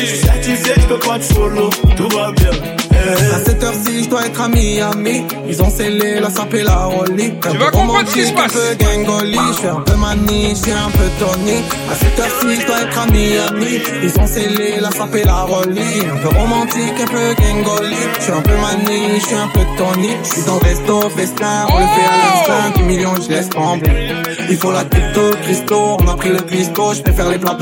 Je 0.00 0.16
certifié, 0.26 0.74
je 0.78 0.86
peux 0.86 0.98
pas 0.98 1.18
te 1.18 1.24
follow, 1.34 1.70
tout 1.96 2.08
va 2.16 2.32
bien. 2.32 2.50
Eh, 2.50 2.94
eh. 2.96 3.34
À 3.34 3.38
cette 3.44 3.62
heure-ci, 3.62 4.04
je 4.04 4.08
dois 4.08 4.26
être 4.26 4.40
ami 4.40 4.80
ami. 4.80 5.24
Ils 5.48 5.62
ont 5.62 5.70
scellé 5.70 6.20
la 6.20 6.30
sapée, 6.30 6.62
la 6.62 6.76
rollie. 6.86 7.32
Un 7.44 7.52
peu 7.70 7.76
romantique, 7.78 8.32
Un 8.36 8.48
peu 8.48 8.84
gangoli, 8.84 9.36
je 9.52 9.58
suis 9.58 9.68
un 9.68 9.80
peu 9.80 9.94
mani, 9.96 10.50
je 10.50 10.54
suis 10.56 10.72
un 10.72 10.90
peu 10.90 11.08
Tony. 11.20 11.58
À 11.90 11.94
cette 11.94 12.18
heure-ci, 12.18 12.60
je 12.60 12.66
dois 12.66 12.80
être 12.82 12.98
ami 13.02 13.36
ami. 13.48 13.80
Ils 14.02 14.20
ont 14.20 14.26
scellé 14.26 14.80
la 14.80 14.90
sapée, 14.90 15.22
la 15.24 15.42
rollie. 15.42 16.04
Un 16.12 16.28
peu 16.28 16.36
romantique, 16.38 17.00
un 17.02 17.06
peu 17.06 17.34
gangoli. 17.42 17.96
Je 18.18 18.22
suis 18.24 18.32
un 18.32 18.42
peu 18.42 18.56
mani, 18.56 19.02
je 19.20 19.26
suis 19.26 19.36
un 19.36 19.48
peu 19.48 19.60
Tony. 19.76 20.10
Je 20.24 20.28
suis 20.30 20.42
dans 20.44 20.54
le 20.54 20.60
resto, 20.60 21.00
festin, 21.16 21.66
on 21.72 21.78
le 21.78 21.86
fait 21.86 22.04
à 22.04 22.12
oh! 22.12 22.24
l'instinct. 22.24 22.78
10 22.78 22.82
millions, 22.82 23.14
je 23.28 23.32
laisse 23.32 23.48
trembler. 23.48 24.08
Il 24.50 24.56
faut 24.56 24.72
la 24.72 24.84
crypto, 24.84 25.20
cristaux, 25.42 25.96
on 26.04 26.08
a 26.08 26.16
pris 26.16 26.30
le 26.30 26.38
pisco, 26.40 26.94
je 26.94 27.02
préfère 27.02 27.28
les 27.30 27.38
plats 27.38 27.56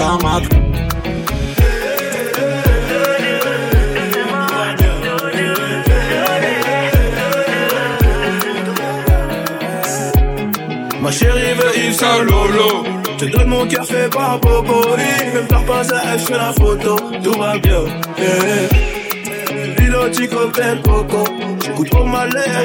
Ma 11.01 11.11
chérie 11.13 11.41
veut 11.55 12.25
Lolo 12.25 12.85
Je 13.21 13.27
donne 13.27 13.47
mon 13.47 13.67
café 13.69 13.95
par 14.11 14.39
Bobo 14.41 14.83
Même 14.97 15.47
pas 15.47 15.95
à 15.95 16.17
la 16.37 16.53
photo 16.55 16.97
Tout 17.23 17.39
va 17.39 17.57
bien 17.59 17.85
Piloti 19.77 20.27
cocktail 20.29 20.83
coco 20.83 21.23
J'écoute 21.65 21.95
au 21.95 22.07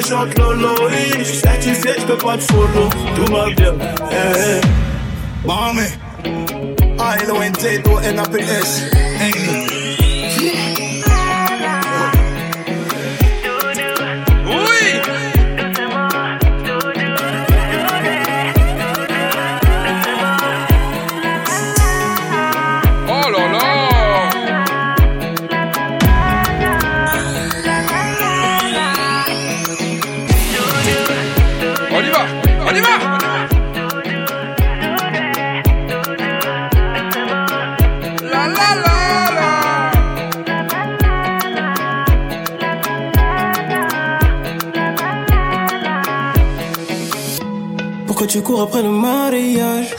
chante 0.09 0.35
Lolo 0.39 0.69
Je 1.19 1.23
suis 1.23 1.38
satisfait 1.38 1.95
je 1.99 2.05
peux 2.05 2.17
pas 2.25 2.38
te 2.38 2.43
follow 2.51 2.89
Tout 3.15 3.31
va 3.31 3.45
bien 3.55 3.73
eh, 4.11 4.57
eh. 4.57 5.47
Maman 5.47 6.60
I 7.03 7.31
went 7.31 7.63
it, 7.63 7.83
don't 7.83 8.03
end 8.03 8.19
up 8.19 8.27
in 8.27 8.45
this. 8.45 9.10
tu 48.31 48.41
cours 48.41 48.61
après 48.61 48.81
le 48.81 48.91
mariage. 48.91 49.93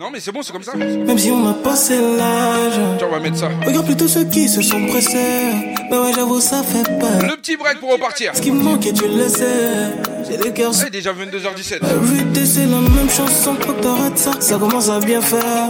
Non 0.00 0.10
mais 0.12 0.18
c'est 0.18 0.32
bon, 0.32 0.42
c'est 0.42 0.52
comme 0.52 0.64
ça. 0.64 0.74
Même 0.74 1.18
si 1.18 1.30
on 1.30 1.36
m'a 1.36 1.52
passé 1.52 1.94
l'âge. 2.16 2.74
on 3.00 3.08
va 3.10 3.20
mettre 3.20 3.36
ça. 3.36 3.48
Regarde 3.64 3.86
plutôt 3.86 4.08
ceux 4.08 4.24
qui 4.24 4.48
se 4.48 4.60
sont 4.62 4.84
pressés. 4.86 5.74
Bah 5.90 6.02
ouais, 6.02 6.12
j'avoue, 6.12 6.40
ça 6.40 6.64
fait 6.64 6.82
peur. 6.98 7.20
Le 7.22 7.36
petit 7.36 7.56
break 7.56 7.78
pour 7.78 7.92
repartir. 7.92 8.32
Ce 8.34 8.40
qui 8.42 8.50
me 8.50 8.60
manquait, 8.64 8.92
tu 8.92 9.06
le 9.06 9.28
sais. 9.28 9.92
J'ai 10.28 10.38
le 10.38 10.50
cœur 10.50 10.74
C'est 10.74 10.88
eh, 10.88 10.90
déjà 10.90 11.12
22h17. 11.12 11.74
Everyday, 11.88 12.44
c'est 12.44 12.66
la 12.66 12.78
même 12.80 13.08
chanson, 13.10 13.54
faut 13.60 13.72
que 13.72 13.80
t'arrêtes 13.80 14.18
ça. 14.18 14.32
Ça 14.40 14.58
commence 14.58 14.88
à 14.88 14.98
bien 14.98 15.20
faire. 15.20 15.68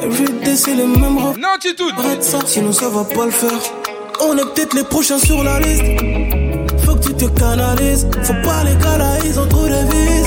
Everyday, 0.00 0.54
c'est 0.54 0.76
le 0.76 0.86
même 0.86 1.18
rock 1.18 1.36
Non, 1.38 1.48
toutes. 1.60 1.92
Arrête 1.98 2.22
ça, 2.22 2.38
sinon 2.46 2.70
ça 2.70 2.88
va 2.88 3.02
pas 3.04 3.24
le 3.24 3.32
faire. 3.32 3.58
On 4.22 4.36
est 4.38 4.44
peut-être 4.54 4.74
les 4.74 4.84
prochains 4.84 5.18
sur 5.18 5.42
la 5.42 5.58
liste 5.58 5.82
tu 7.06 7.12
te 7.14 7.24
canalises. 7.38 8.06
Faut 8.22 8.34
pas 8.42 8.64
les 8.64 8.76
canaliser 8.82 9.38
entre 9.38 9.66
les 9.68 9.84
vis 9.84 10.26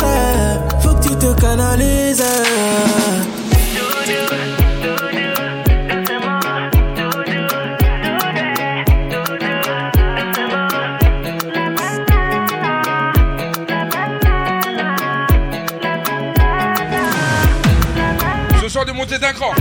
Faut 0.81 0.93
que 0.93 1.03
tu 1.03 1.15
te 1.15 1.41
canalises. 1.41 2.23
Ce 18.63 18.69
soir 18.69 18.85
de 18.85 18.91
monter 18.93 19.17
d'un 19.17 19.33
cran. 19.33 19.51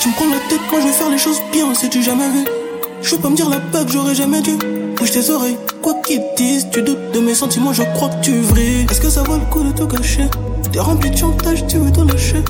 Tu 0.00 0.08
me 0.08 0.14
prends 0.14 0.24
la 0.30 0.38
tête, 0.48 0.60
quand 0.70 0.80
je 0.80 0.86
vais 0.86 0.92
faire 0.92 1.10
les 1.10 1.18
choses 1.18 1.40
bien, 1.52 1.74
c'est 1.74 1.88
tu 1.90 2.02
jamais 2.02 2.28
vu. 2.30 2.44
Je 3.02 3.14
veux 3.14 3.20
pas 3.20 3.28
me 3.30 3.36
dire 3.36 3.48
la 3.50 3.58
peur 3.58 3.84
que 3.86 3.92
j'aurais 3.92 4.14
jamais 4.14 4.40
dû 4.42 4.56
bouge 4.98 5.12
tes 5.12 5.30
oreilles. 5.30 5.56
Quoi 5.80 5.94
qu'ils 6.04 6.22
disent, 6.36 6.66
tu 6.72 6.82
doutes 6.82 7.12
de 7.14 7.20
mes 7.20 7.34
sentiments, 7.34 7.72
je 7.72 7.84
crois 7.94 8.08
que 8.08 8.20
tu 8.24 8.38
vris 8.40 8.84
Est-ce 8.90 9.00
que 9.00 9.08
ça 9.08 9.22
vaut 9.22 9.34
le 9.34 9.50
coup 9.52 9.62
de 9.62 9.70
te 9.72 9.84
cacher 9.84 10.24
T'es 10.72 10.80
rempli 10.80 11.10
de 11.10 11.16
chantage, 11.16 11.66
tu 11.66 11.78
veux 11.78 11.90
te 11.92 12.00
lâcher. 12.00 12.42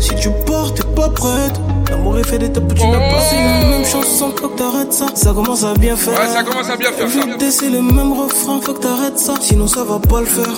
Si 0.00 0.10
tu 0.16 0.28
pars, 0.46 0.74
t'es 0.74 0.82
pas 0.96 1.08
prête. 1.08 1.60
L'amour 1.90 2.18
est 2.18 2.24
fait 2.24 2.38
d'étapes, 2.38 2.74
tu 2.74 2.86
n'as 2.86 2.98
pas 2.98 3.20
C'est 3.30 3.36
la 3.36 3.60
oh. 3.62 3.66
même 3.68 3.84
chanson, 3.84 4.32
faut 4.38 4.48
que 4.48 4.56
t'arrêtes 4.58 4.92
ça. 4.92 5.06
Ça 5.14 5.32
commence 5.32 5.62
à 5.64 5.74
bien 5.74 5.96
faire. 5.96 6.18
Ouais, 6.18 6.26
ça 6.26 6.42
commence 6.42 6.68
à 6.70 6.76
bien 6.76 6.90
faire. 6.90 7.06
c'est 7.52 7.70
le 7.70 7.80
même 7.80 8.12
refrain, 8.12 8.60
faut 8.60 8.74
que 8.74 8.80
t'arrêtes 8.80 9.18
ça. 9.18 9.34
Sinon, 9.40 9.68
ça 9.68 9.84
va 9.84 10.00
pas 10.00 10.20
le 10.20 10.26
faire. 10.26 10.52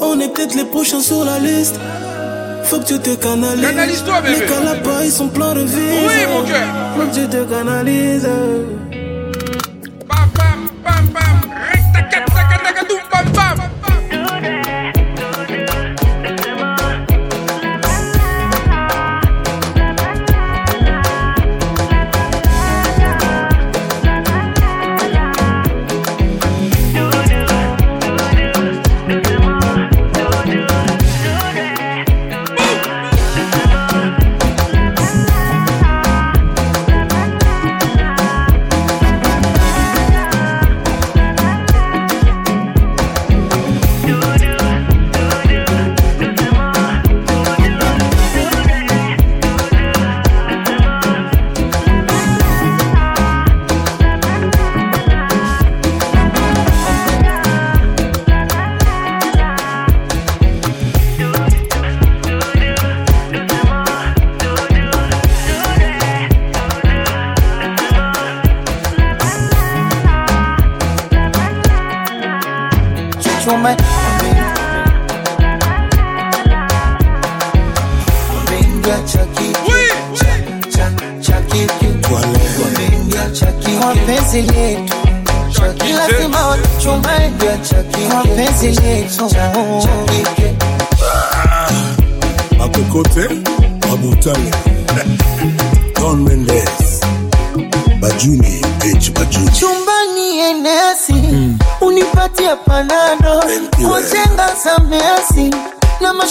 On 0.00 0.18
est 0.18 0.30
peut-être 0.30 0.54
les 0.54 0.64
prochains 0.64 1.00
sur 1.00 1.22
la 1.24 1.38
liste. 1.38 1.78
Faut 2.64 2.78
que 2.78 2.84
tu 2.86 2.98
te 2.98 3.14
canalises. 3.16 3.62
Canalise-toi, 3.66 4.20
bébé. 4.22 4.36
Les 4.40 4.46
calabas, 4.46 5.04
ils 5.04 5.10
sont 5.12 5.28
pleins 5.28 5.54
de 5.54 5.60
vie. 5.60 5.98
Oui, 6.06 6.26
mon 6.32 6.42
cœur. 6.44 6.62
Faut 6.96 7.02
que 7.06 7.14
tu 7.14 7.28
te 7.28 7.42
canalises. 7.44 8.28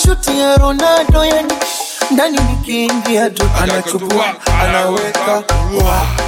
mashuti 0.09 0.39
ya 0.39 0.55
Ronaldo 0.57 1.25
yani 1.25 1.53
ndani 2.11 2.39
nikiingia 2.49 3.29
tu 3.29 3.49
anachukua 3.61 4.25
anaweka 4.63 5.43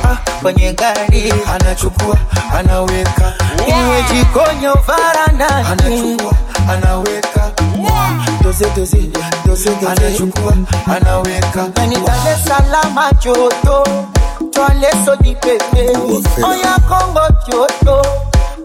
ah, 0.09 0.17
kwenye 0.41 0.73
gari 0.73 1.33
anachukua 1.55 2.17
anaweka 2.57 3.33
iwe 3.67 4.03
jikoni 4.13 4.65
au 4.65 4.77
varandani 4.87 5.67
anachukua 5.67 6.33
anaweka 6.69 7.51
doze 8.43 8.65
doze 8.75 8.97
doze 8.97 9.07
doze 9.69 9.87
anachukua 9.89 10.53
anaweka 10.95 11.67
yani 11.77 11.95
tale 11.95 12.37
salama 12.47 13.11
choto 13.19 13.53
joto 13.63 14.05
twaleso 14.51 15.15
dipepe 15.15 15.83
oya 16.43 16.79
Kongo 16.89 17.21
choto 17.51 18.01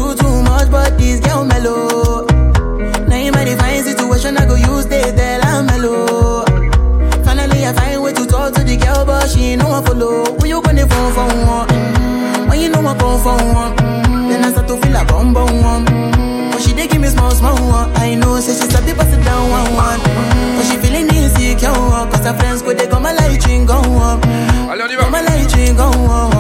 go 12.98 13.16
for 13.24 13.38
one. 13.60 13.74
Then 14.28 14.44
I 14.44 14.50
start 14.52 14.66
to 14.68 14.76
feel 14.82 14.96
a 14.96 15.02
bum 15.10 15.32
bum 15.32 15.52
one. 15.70 15.84
When 16.50 16.60
she 16.60 16.72
dey 16.74 16.86
give 16.86 17.00
me 17.00 17.08
small 17.08 17.30
small 17.30 17.56
one. 17.76 17.88
I 17.96 18.14
know, 18.16 18.38
say 18.40 18.54
she 18.58 18.66
start 18.68 18.84
to 18.86 18.94
pass 18.94 19.10
it 19.16 19.22
down 19.24 19.44
one 19.56 19.70
one. 19.74 20.00
Mm-hmm. 20.00 20.56
But 20.56 20.64
she 20.68 20.76
feeling 20.84 21.06
insecure, 21.14 21.84
cause 22.10 22.24
her 22.28 22.34
friends 22.40 22.60
go 22.62 22.74
they 22.74 22.86
come 22.86 23.06
a 23.06 23.12
light 23.14 23.40
ring 23.46 23.64
go 23.66 23.78
up. 24.10 24.20
Come 24.22 25.14
a 25.14 25.22
light 25.28 25.54
ring 25.56 25.76
go 25.76 25.88
up. 26.18 26.38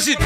sí 0.00 0.16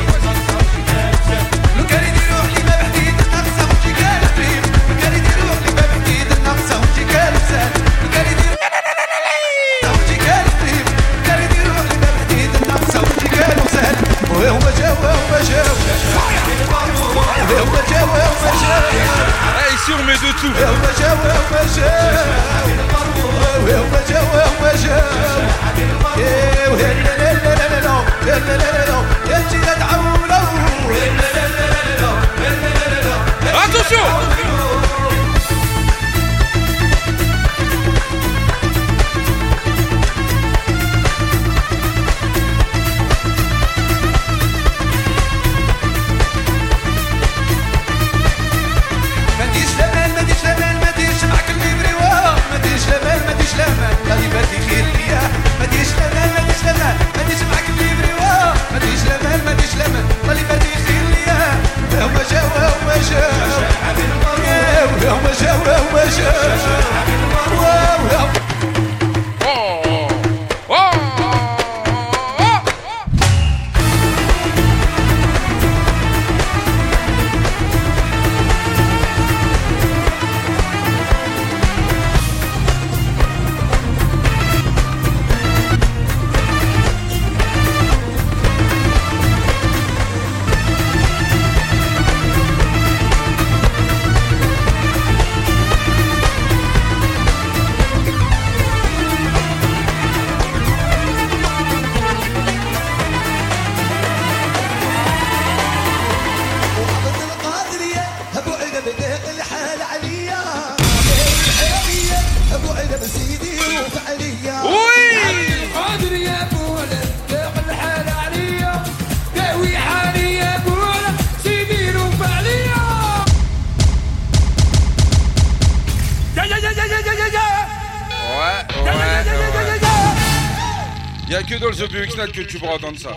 que 132.33 132.41
tu 132.43 132.59
pourras 132.59 132.75
entendre 132.75 132.99
ça. 132.99 133.11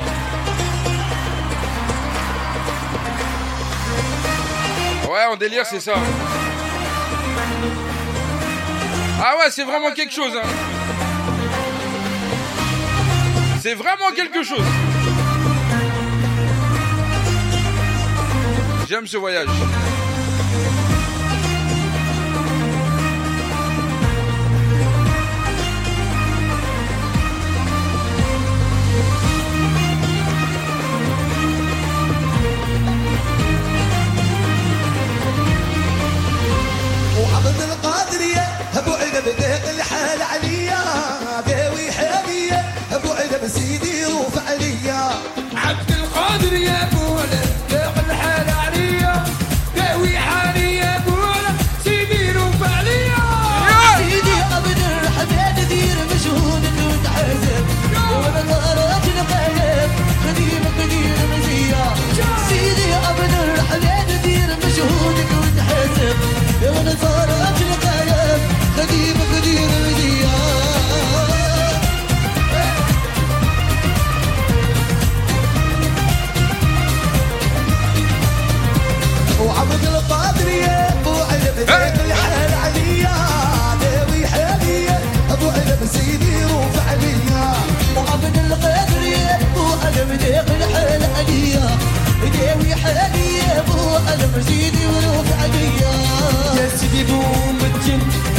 Ouais, 5.10 5.26
en 5.32 5.36
délire, 5.38 5.66
c'est 5.66 5.80
ça. 5.80 5.94
Ah 9.24 9.34
ouais, 9.40 9.52
c'est 9.52 9.64
vraiment 9.64 9.92
quelque 9.92 10.14
chose. 10.14 10.34
Hein. 10.36 10.48
C'est 13.62 13.74
vraiment 13.76 14.12
quelque 14.16 14.44
chose. 14.44 14.64
J'aime 18.90 19.08
ce 19.08 19.18
voyage. 19.18 19.48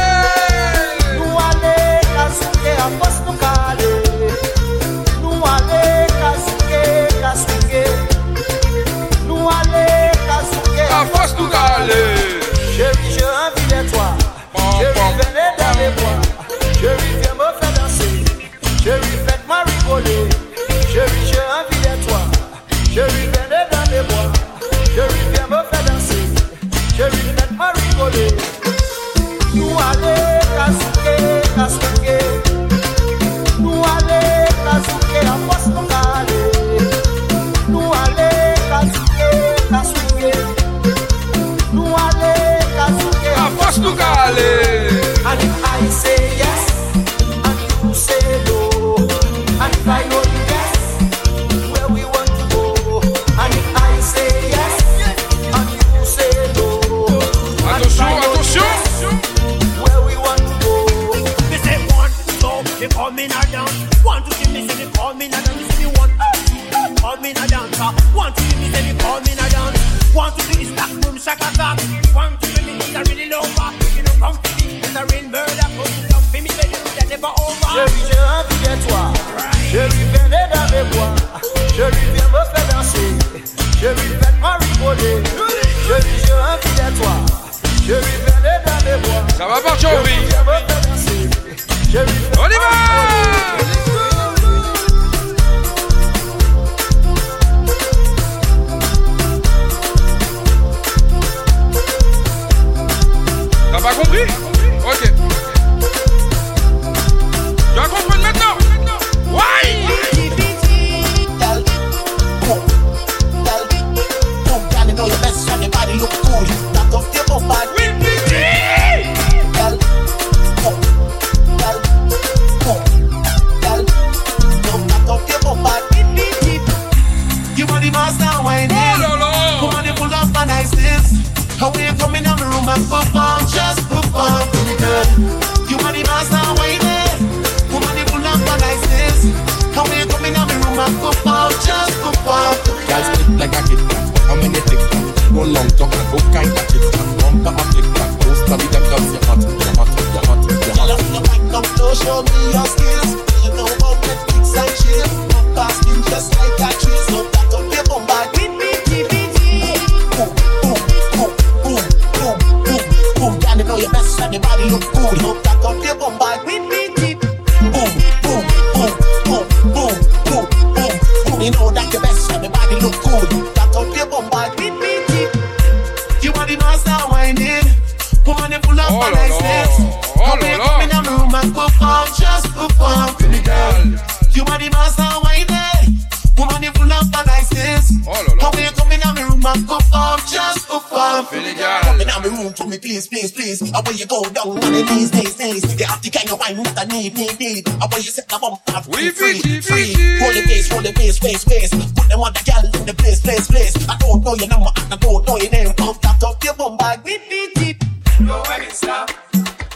Wine, 196.24 196.32
you 196.32 196.36
wine, 196.56 196.66
Mr. 196.66 196.88
Need, 196.88 197.16
Need, 197.18 197.38
Need. 197.40 197.68
I 197.70 197.74
want 197.80 197.98
you 197.98 198.02
set 198.12 198.30
the 198.30 198.40
bump 198.40 198.62
up. 198.70 198.86
Free, 198.86 199.10
free, 199.10 199.40
free. 199.60 199.92
Roll 200.22 200.32
the 200.32 200.42
bass, 200.48 200.72
roll 200.72 200.80
the 200.82 200.94
bass, 200.94 201.20
bass, 201.20 201.44
bass. 201.44 201.70
Put 201.72 202.08
them 202.08 202.20
on 202.22 202.32
the 202.32 202.42
gal 202.46 202.64
in 202.64 202.86
the 202.88 202.94
place, 202.94 203.20
place, 203.20 203.48
place. 203.50 203.76
I 203.90 203.98
don't 203.98 204.24
know 204.24 204.34
your 204.36 204.48
number, 204.48 204.70
and 204.80 204.94
I 204.94 204.96
don't 204.96 205.28
know 205.28 205.36
your 205.38 205.52
name. 205.52 205.74
Pump 205.76 206.00
that 206.02 206.24
up 206.24 206.42
your 206.42 206.54
bum 206.54 206.78
bag 206.78 207.04
with 207.04 207.20
me, 207.30 207.50
deep. 207.56 207.84
No 208.22 208.42
way, 208.48 208.70
stop. 208.70 209.12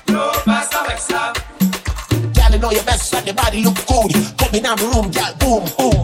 No, 0.08 0.32
basta, 0.46 0.88
stop. 1.00 1.36
Gal, 2.32 2.52
you 2.54 2.60
know 2.60 2.72
your 2.72 2.84
best, 2.84 3.14
and 3.14 3.26
your 3.28 3.36
body 3.36 3.66
look 3.66 3.76
good. 3.86 4.14
Come 4.40 4.56
in 4.56 4.64
the 4.64 4.92
room, 4.96 5.12
gal, 5.12 5.36
boom, 5.40 5.68
boom. 5.78 5.97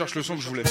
cherche 0.00 0.14
le 0.14 0.22
son 0.22 0.36
que 0.36 0.42
je 0.42 0.48
voulais. 0.48 0.62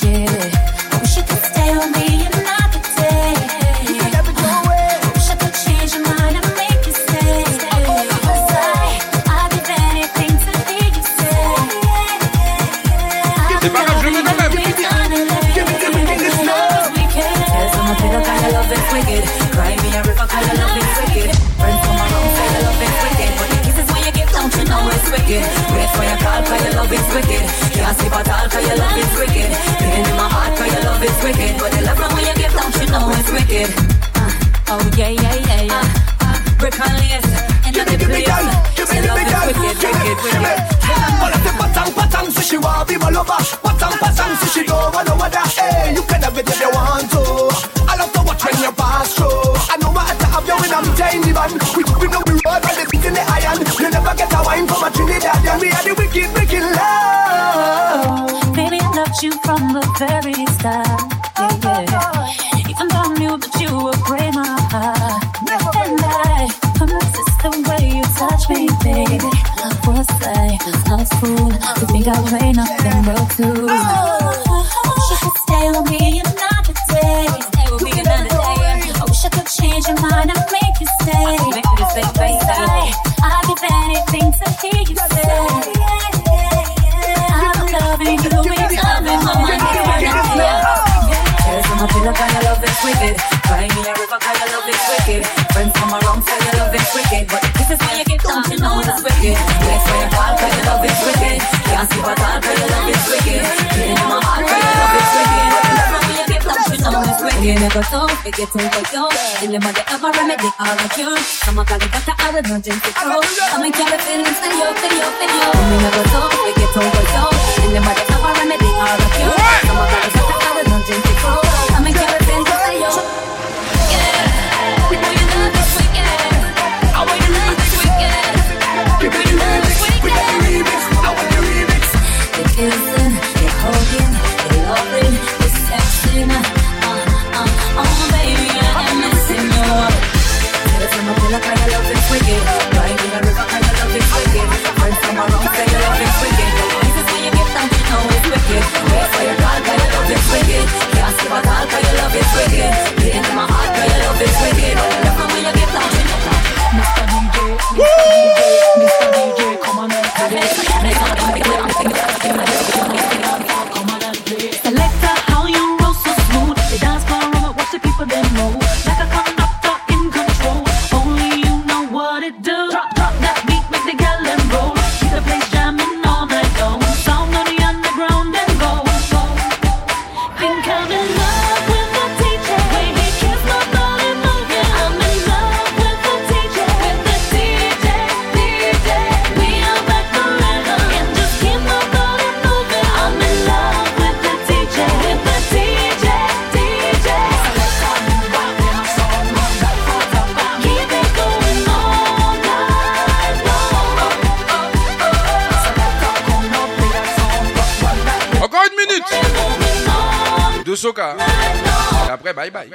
bye 212.50 212.52
bye. 212.52 212.70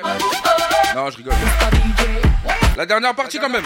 Non, 0.94 1.10
je 1.10 1.16
rigole. 1.16 1.34
La 2.76 2.84
dernière 2.86 3.14
partie 3.14 3.38
quand 3.38 3.48
même. 3.48 3.64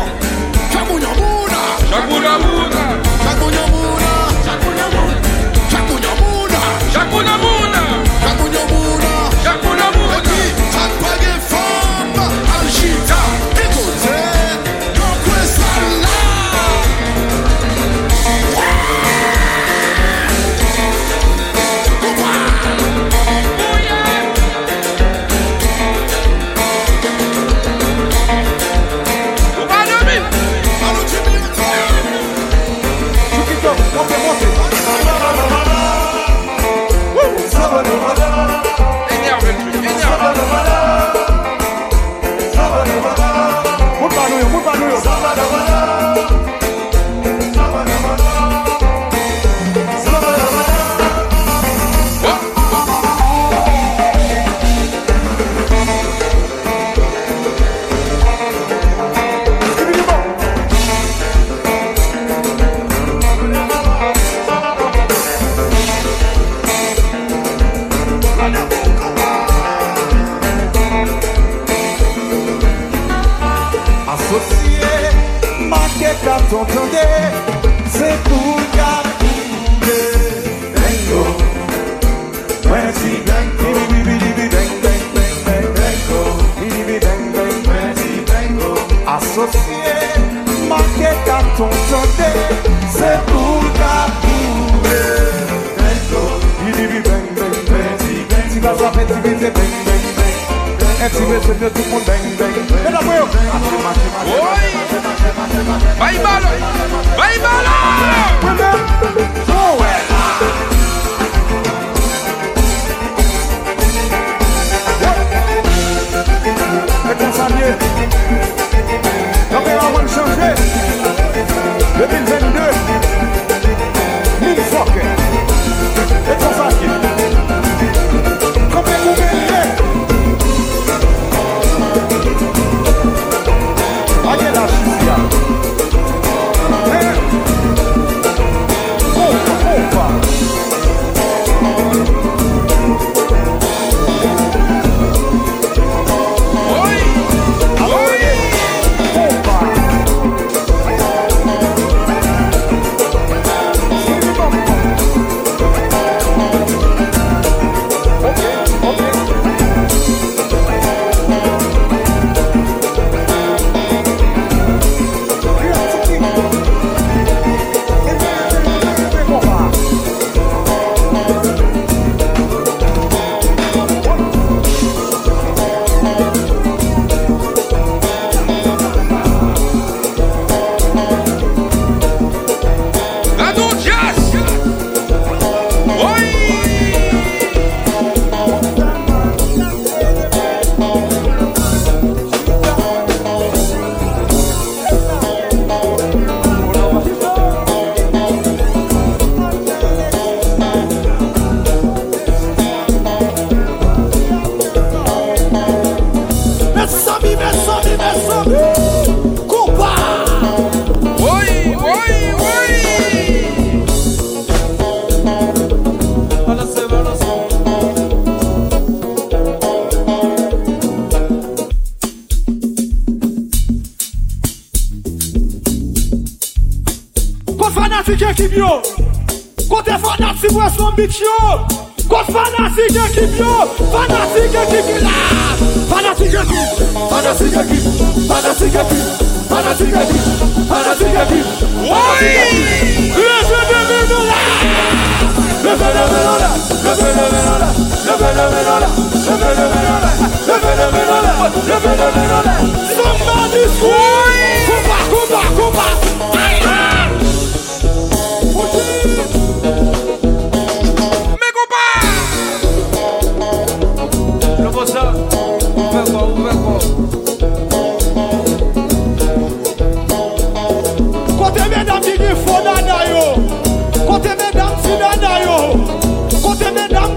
Shabunabou 0.72 1.46
Shabunabou 1.88 2.63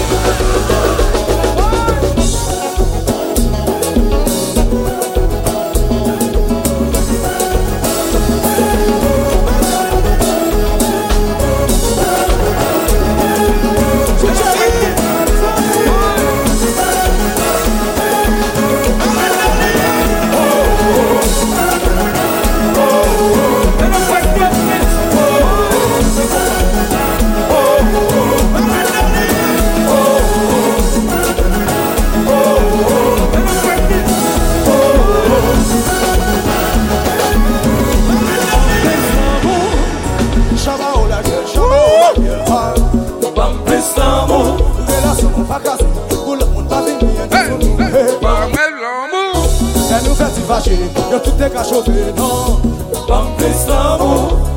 Yo 51.10 51.18
toute 51.24 51.48
ka 51.50 51.64
chope 51.64 51.88
nan 52.14 52.60
Pamplis 53.08 53.64
la 53.68 53.96
mou 53.98 54.47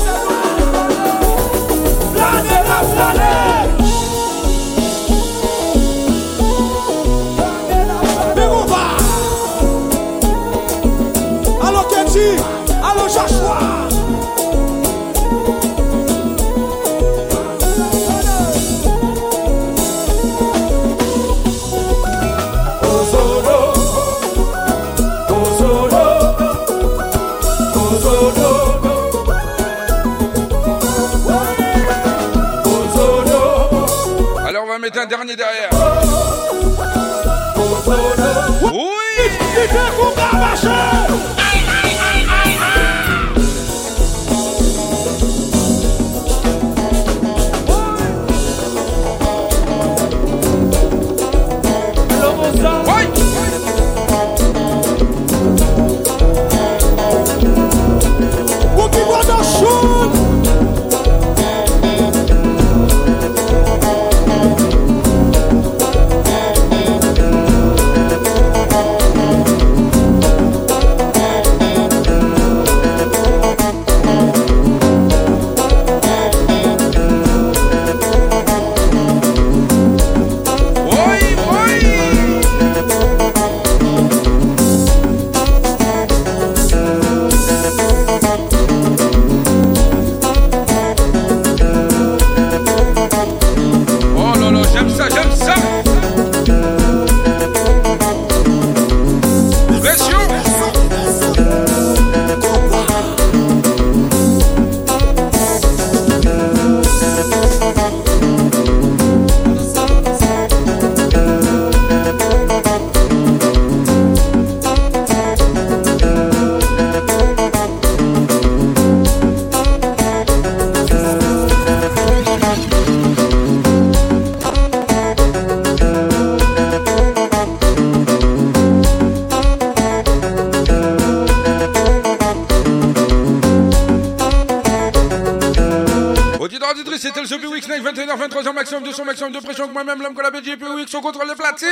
23h, 138.18 138.52
maximum 138.53 138.81
200, 138.84 139.06
maximum 139.06 139.30
de 139.31 139.39
pression 139.39 139.68
que 139.68 139.73
moi-même, 139.73 140.02
l'homme 140.02 140.15
que 140.15 140.22
la 140.23 140.31
BJP 140.31 140.64
sont 140.89 141.02
contre 141.02 141.19
les 141.26 141.35
platines. 141.35 141.68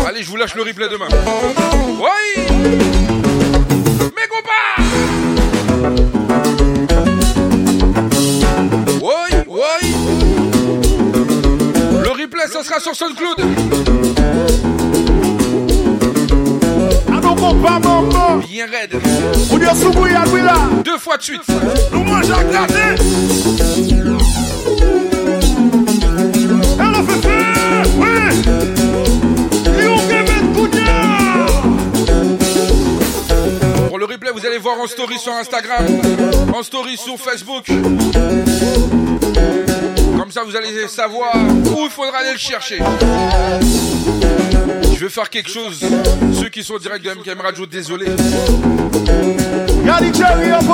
Allez, 0.05 0.21
je 0.21 0.29
vous 0.29 0.35
lâche 0.35 0.55
le 0.55 0.63
replay 0.63 0.89
demain. 0.89 1.07
Oui. 1.97 2.41
Mes 4.01 4.27
compas. 4.33 5.91
Oui, 9.01 9.37
oui. 9.47 9.95
Le 12.03 12.09
replay, 12.09 12.47
ça 12.51 12.63
sera 12.65 12.81
sur 12.81 12.93
SoundCloud. 12.93 13.45
Bien 18.49 18.65
raide. 18.67 18.95
On 19.51 19.57
Deux 20.81 20.97
fois 20.97 21.15
de 21.17 21.21
suite. 21.21 21.41
Pour 21.43 21.59
le 33.99 34.05
replay, 34.05 34.31
vous 34.33 34.43
allez 34.45 34.57
voir 34.57 34.79
en 34.79 34.87
story 34.87 35.19
sur 35.19 35.31
Instagram, 35.33 35.85
en 36.53 36.63
story 36.63 36.97
sur 36.97 37.17
Facebook. 37.19 37.67
Comme 40.17 40.31
ça, 40.31 40.41
vous 40.43 40.55
allez 40.55 40.87
savoir 40.87 41.35
où 41.35 41.83
il 41.83 41.91
faudra 41.91 42.17
aller 42.21 42.31
le 42.33 42.39
chercher. 42.39 42.79
Je 44.95 45.01
veux 45.01 45.09
faire 45.09 45.29
quelque 45.29 45.49
chose. 45.49 45.81
Ceux 46.33 46.47
qui 46.47 46.63
sont 46.63 46.77
direct 46.77 47.03
de 47.03 47.11
MKM 47.11 47.41
Radio, 47.41 47.65
désolé. 47.65 48.05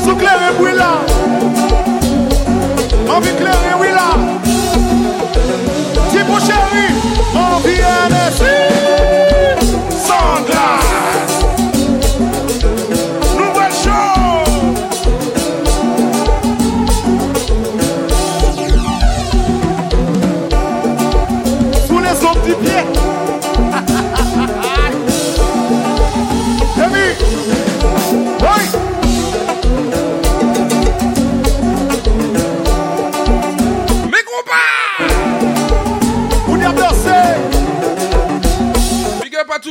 Soukler 0.03 0.37
Mouela 0.59 0.91
Mavi 3.07 3.31
Kleria 3.37 3.74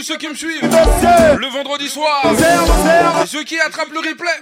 ceux 0.04 0.16
qui 0.18 0.28
me 0.28 0.34
suivent 0.34 0.60
le 0.62 1.46
vendredi 1.48 1.88
soir 1.88 2.20
ceux 3.26 3.42
qui 3.42 3.58
attrapent 3.58 3.90
le 3.94 4.00
replay. 4.00 4.34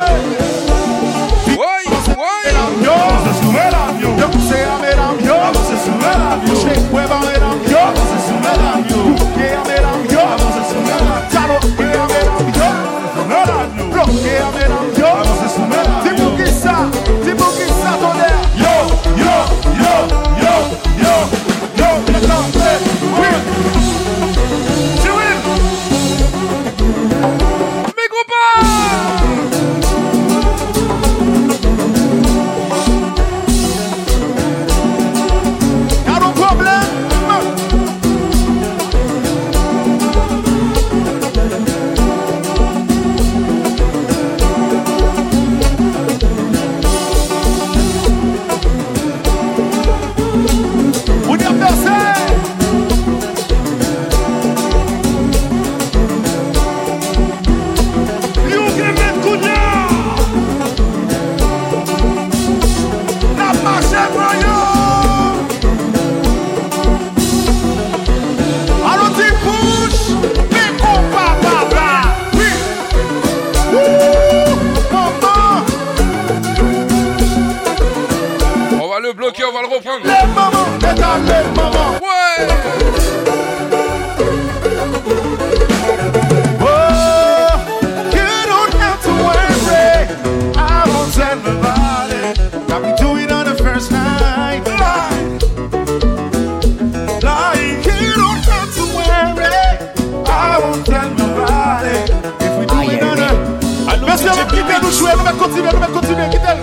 Koutsibe, 105.42 105.70
koutsibe, 105.92 106.24
kitel, 106.30 106.56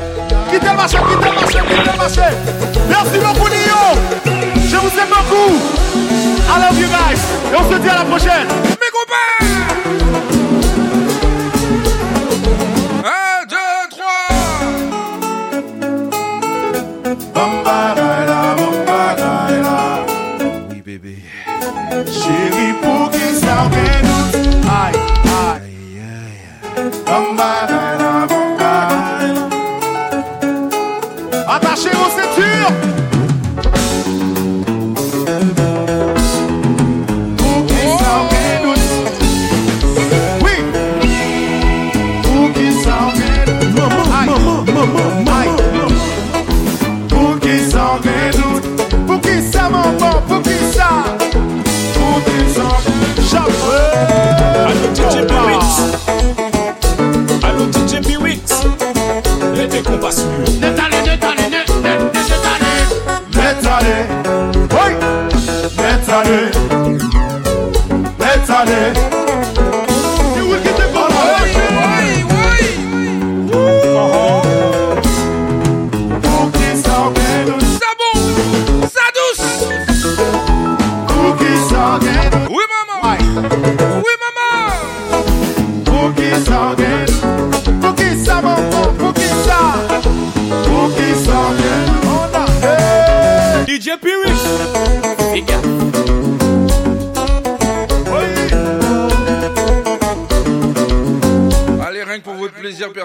kitel 0.52 0.74
mase, 0.76 0.98
kitel 1.10 1.34
mase, 1.42 1.64
kitel 1.76 1.96
mase 1.98 2.26
Merci 2.90 3.20
beaucoup 3.20 3.50
Niyo, 3.52 3.82
je 4.56 4.78
vous 4.78 5.00
aime 5.00 5.10
beaucoup 5.10 5.60
Allez 6.56 6.72
ok 6.84 6.88
guys, 6.88 7.22
et 7.52 7.56
on 7.60 7.72
se 7.74 7.78
dit 7.78 7.90
à 7.90 7.96
la 7.98 8.06
prochaine 8.06 8.48
Mes 8.68 8.92
compagnes 8.96 9.49
나 68.70 68.94
네. 68.94 69.09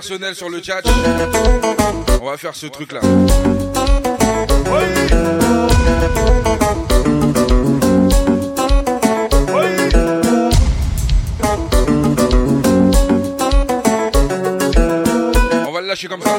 personnel 0.07 0.35
sur 0.35 0.51
le 0.51 0.63
chat. 0.63 0.83
On 2.21 2.27
va 2.27 2.37
faire 2.37 2.55
ce 2.55 2.67
truc 2.67 2.93
là. 2.93 3.01
On 3.05 3.27
va 15.73 15.81
le 15.81 15.87
lâcher 15.87 16.07
comme 16.09 16.21
ça. 16.21 16.39